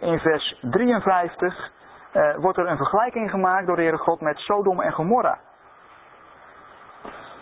[0.00, 1.70] in vers 53
[2.12, 5.38] eh, wordt er een vergelijking gemaakt door de Heere God met Sodom en Gomorra.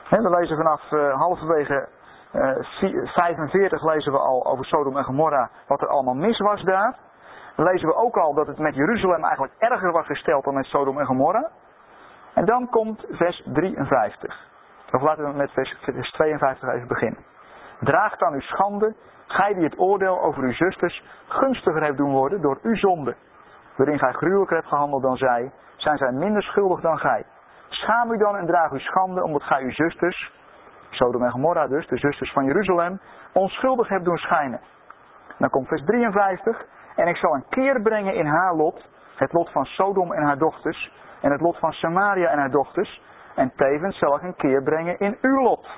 [0.08, 1.88] we lezen vanaf uh, halverwege
[2.32, 6.96] 45 lezen we al over Sodom en Gomorra wat er allemaal mis was daar.
[7.56, 10.64] Dan lezen we ook al dat het met Jeruzalem eigenlijk erger was gesteld dan met
[10.64, 11.50] Sodom en Gomorra.
[12.34, 14.48] En dan komt vers 53.
[14.92, 17.24] Of laten we met vers 52 even beginnen.
[17.80, 18.94] Draag dan uw schande,
[19.30, 23.16] gij die het oordeel over uw zusters gunstiger hebt doen worden door uw zonde.
[23.76, 27.24] Waarin gij gruwelijker hebt gehandeld dan zij, zijn zij minder schuldig dan gij.
[27.68, 30.32] Schaam u dan en draag uw schande, omdat gij uw zusters,
[30.90, 33.00] Sodom en Gomorra dus, de zusters van Jeruzalem,
[33.32, 34.60] onschuldig hebt doen schijnen.
[35.38, 36.66] Dan komt vers 53.
[36.96, 40.38] En ik zal een keer brengen in haar lot, het lot van Sodom en haar
[40.38, 43.02] dochters, en het lot van Samaria en haar dochters,
[43.34, 45.68] en tevens zal ik een keer brengen in uw lot.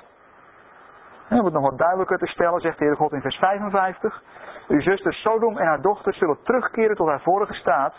[1.39, 4.21] Om het nog wat duidelijker te stellen, zegt de Heer God in vers 55.
[4.67, 7.93] Uw zuster Sodom en haar dochters zullen terugkeren tot haar vorige staat.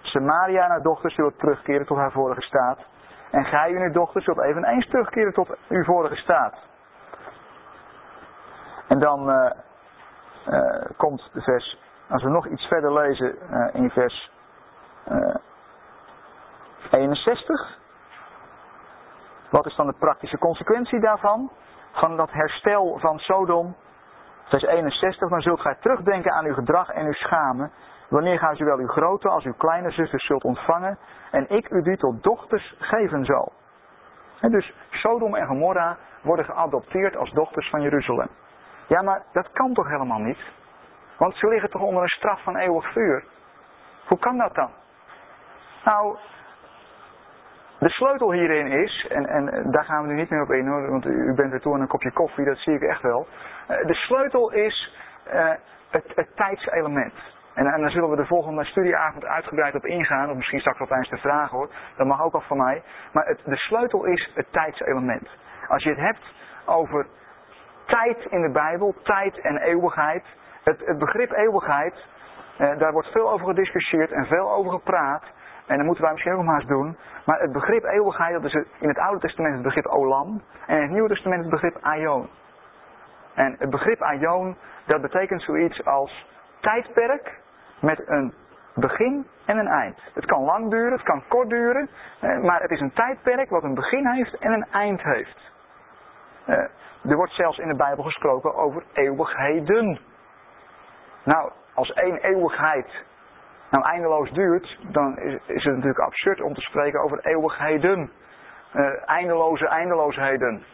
[0.00, 2.78] Samaria en haar dochters zullen terugkeren tot haar vorige staat.
[3.30, 6.54] En gij en uw dochters zult eveneens terugkeren tot uw vorige staat.
[8.88, 9.50] En dan uh,
[10.48, 11.78] uh, komt de vers,
[12.08, 14.30] als we nog iets verder lezen uh, in vers
[16.90, 17.78] 61.
[19.50, 21.50] Wat is dan de praktische consequentie daarvan?
[21.92, 23.76] Van dat herstel van Sodom.
[24.44, 27.72] Vers 61, dan zult gij terugdenken aan uw gedrag en uw schamen.
[28.08, 30.98] Wanneer gij zowel uw grote als uw kleine zusters zult ontvangen.
[31.30, 33.52] En ik u die tot dochters geven zal.
[34.40, 38.28] En dus Sodom en Gomorra worden geadopteerd als dochters van Jeruzalem.
[38.86, 40.38] Ja, maar dat kan toch helemaal niet?
[41.18, 43.24] Want ze liggen toch onder een straf van eeuwig vuur?
[44.06, 44.70] Hoe kan dat dan?
[45.84, 46.16] Nou,
[47.82, 50.90] de sleutel hierin is, en, en daar gaan we nu niet meer op in hoor,
[50.90, 53.26] want u bent weer toe aan een kopje koffie, dat zie ik echt wel.
[53.66, 54.96] Eh, de sleutel is
[55.34, 55.50] uh,
[55.90, 57.14] het, het tijdselement.
[57.54, 60.86] En, en daar zullen we de volgende studieavond uitgebreid op ingaan, of misschien straks wel
[60.86, 62.82] tijdens de vragen hoor, dat mag ook al van mij.
[63.12, 65.28] Maar het, de sleutel is het tijdselement.
[65.68, 67.06] Als je het hebt over
[67.86, 70.24] tijd in de Bijbel, tijd en eeuwigheid,
[70.64, 71.94] het, begrip eeuwigheid,
[72.58, 75.24] uh, daar wordt veel over gediscussieerd en veel over gepraat.
[75.72, 76.96] En dat moeten wij misschien ook maar eens doen.
[77.24, 80.42] Maar het begrip eeuwigheid, dat is in het Oude Testament het begrip olam.
[80.66, 82.28] En in het Nieuwe Testament het begrip aion.
[83.34, 84.56] En het begrip aion,
[84.86, 86.26] dat betekent zoiets als
[86.60, 87.40] tijdperk
[87.80, 88.34] met een
[88.74, 89.98] begin en een eind.
[90.14, 91.88] Het kan lang duren, het kan kort duren.
[92.20, 95.52] Eh, maar het is een tijdperk wat een begin heeft en een eind heeft.
[96.44, 96.56] Eh,
[97.10, 99.98] er wordt zelfs in de Bijbel gesproken over eeuwigheden.
[101.24, 103.04] Nou, als één eeuwigheid
[103.72, 108.12] nou eindeloos duurt, dan is, is het natuurlijk absurd om te spreken over eeuwigheden.
[108.74, 110.64] Uh, eindeloze eindeloosheden.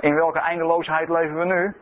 [0.00, 1.76] In welke eindeloosheid leven we nu?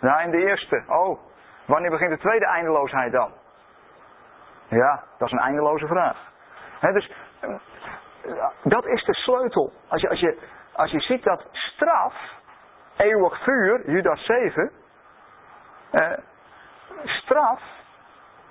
[0.00, 0.82] Nou, in de eerste.
[0.86, 1.18] Oh,
[1.66, 3.32] wanneer begint de tweede eindeloosheid dan?
[4.68, 6.16] Ja, dat is een eindeloze vraag.
[6.80, 7.54] dus eh,
[8.62, 9.72] dat is de sleutel.
[9.88, 10.38] Als je, als, je,
[10.72, 12.14] als je ziet dat straf,
[12.96, 14.70] eeuwig vuur, Judas 7,
[15.90, 16.12] eh,
[17.04, 17.62] straf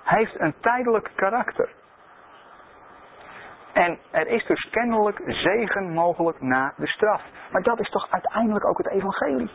[0.04, 1.70] heeft een tijdelijk karakter.
[3.74, 7.22] En er is dus kennelijk zegen mogelijk na de straf.
[7.52, 9.52] Maar dat is toch uiteindelijk ook het evangelie.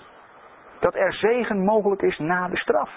[0.79, 2.91] Dat er zegen mogelijk is na de straf.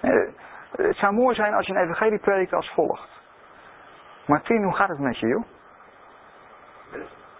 [0.00, 0.28] Eh,
[0.76, 3.08] het zou mooi zijn als je een evangelie predikt als volgt.
[4.26, 5.44] Martien, hoe gaat het met je, joh?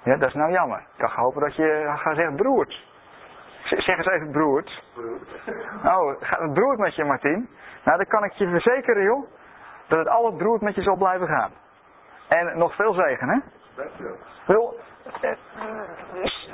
[0.02, 0.78] Ja, dat is nou jammer.
[0.78, 2.84] Ik kan hopen dat je gaat zeggen broert.
[3.66, 4.82] Zeg eens even broert.
[5.84, 7.48] Oh, gaat het broert met je, Martien?
[7.84, 9.26] Nou, dan kan ik je verzekeren, joh,
[9.88, 11.50] dat het altijd broert met je zal blijven gaan.
[12.28, 13.38] En nog veel zegen, hè?
[14.46, 14.76] Wel,
[15.20, 15.30] eh,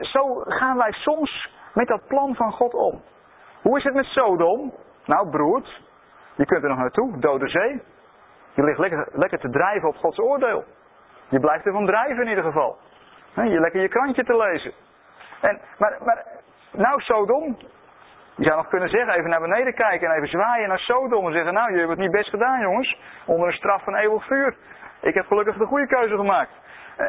[0.01, 3.03] zo gaan wij soms met dat plan van God om.
[3.63, 4.75] Hoe is het met Sodom?
[5.05, 5.83] Nou, broert,
[6.35, 7.83] je kunt er nog naartoe, dode zee.
[8.55, 10.65] Je ligt lekker, lekker te drijven op Gods oordeel.
[11.29, 12.79] Je blijft ervan drijven in ieder geval.
[13.35, 14.73] Je lekker je krantje te lezen.
[15.41, 16.27] En, maar, maar,
[16.73, 17.57] nou Sodom.
[18.35, 21.33] Je zou nog kunnen zeggen, even naar beneden kijken en even zwaaien naar Sodom en
[21.33, 23.01] zeggen, nou, je hebt het niet best gedaan jongens.
[23.27, 24.57] Onder een straf van eeuwig vuur.
[25.01, 26.53] Ik heb gelukkig de goede keuze gemaakt.
[26.97, 27.07] Eh,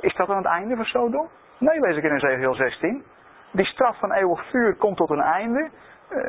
[0.00, 1.28] is dat dan het einde van Sodom?
[1.58, 3.04] Nee, lees ik in Ezekiel 16.
[3.50, 5.70] Die straf van eeuwig vuur komt tot een einde.
[6.10, 6.22] Uh,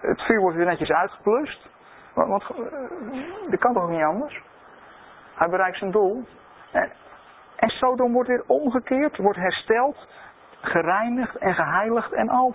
[0.00, 1.68] het vuur wordt weer netjes uitgeplust.
[2.14, 4.42] Want, want uh, dat kan toch niet anders?
[5.34, 6.24] Hij bereikt zijn doel.
[6.72, 6.90] En,
[7.56, 10.06] en Sodom wordt weer omgekeerd, wordt hersteld,
[10.62, 12.54] gereinigd en geheiligd en al.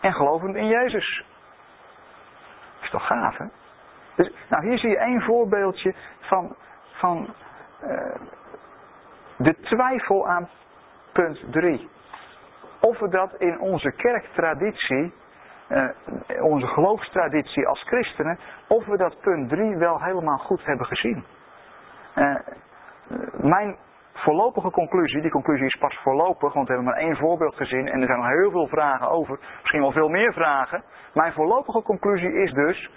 [0.00, 1.24] En gelovend in Jezus.
[2.80, 3.44] Is toch gaaf, hè?
[4.16, 6.56] Dus, nou, hier zie je één voorbeeldje van,
[6.92, 7.34] van
[7.84, 8.14] uh,
[9.36, 10.48] de twijfel aan
[11.12, 11.88] punt 3.
[12.80, 15.14] Of we dat in onze kerktraditie,
[15.68, 15.88] uh,
[16.40, 21.24] onze geloofstraditie als christenen, of we dat punt 3 wel helemaal goed hebben gezien.
[22.14, 22.36] Uh,
[23.40, 23.76] mijn
[24.18, 28.00] voorlopige conclusie, die conclusie is pas voorlopig, want we hebben maar één voorbeeld gezien en
[28.00, 30.82] er zijn nog heel veel vragen over, misschien wel veel meer vragen.
[31.14, 32.90] Mijn voorlopige conclusie is dus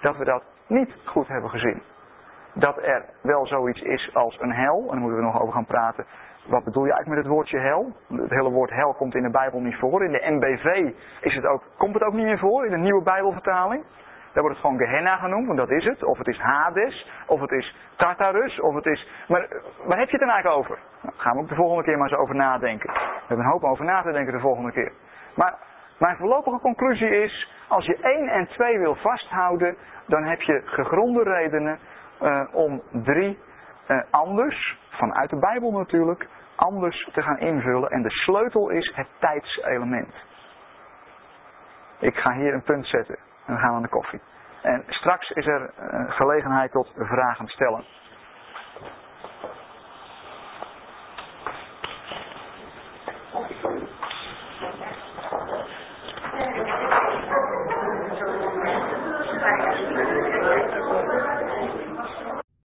[0.00, 1.82] dat we dat niet goed hebben gezien.
[2.54, 5.66] Dat er wel zoiets is als een hel, en daar moeten we nog over gaan
[5.66, 6.06] praten.
[6.46, 7.92] Wat bedoel je eigenlijk met het woordje hel?
[8.08, 10.04] Het hele woord hel komt in de Bijbel niet voor.
[10.04, 13.02] In de MBV is het ook, komt het ook niet meer voor, in de nieuwe
[13.02, 13.84] Bijbelvertaling.
[14.32, 16.04] Daar wordt het gewoon Gehenna genoemd, want dat is het.
[16.04, 19.08] Of het is Hades, of het is Tartarus, of het is...
[19.28, 19.48] Maar
[19.84, 20.78] waar heb je het dan eigenlijk over?
[21.02, 22.92] Nou, gaan we ook de volgende keer maar eens over nadenken.
[22.92, 24.92] We hebben een hoop over na te denken de volgende keer.
[25.34, 25.58] Maar
[25.98, 29.76] mijn voorlopige conclusie is, als je 1 en 2 wil vasthouden,
[30.06, 31.78] dan heb je gegronde redenen
[32.22, 33.36] uh, om 3 uh,
[33.86, 37.90] eh, anders, vanuit de Bijbel natuurlijk, anders te gaan invullen.
[37.90, 40.14] En de sleutel is het tijdselement.
[41.98, 43.16] Ik ga hier een punt zetten.
[43.46, 44.20] En dan gaan aan de koffie.
[44.62, 47.84] En straks is er uh, gelegenheid tot vragen stellen.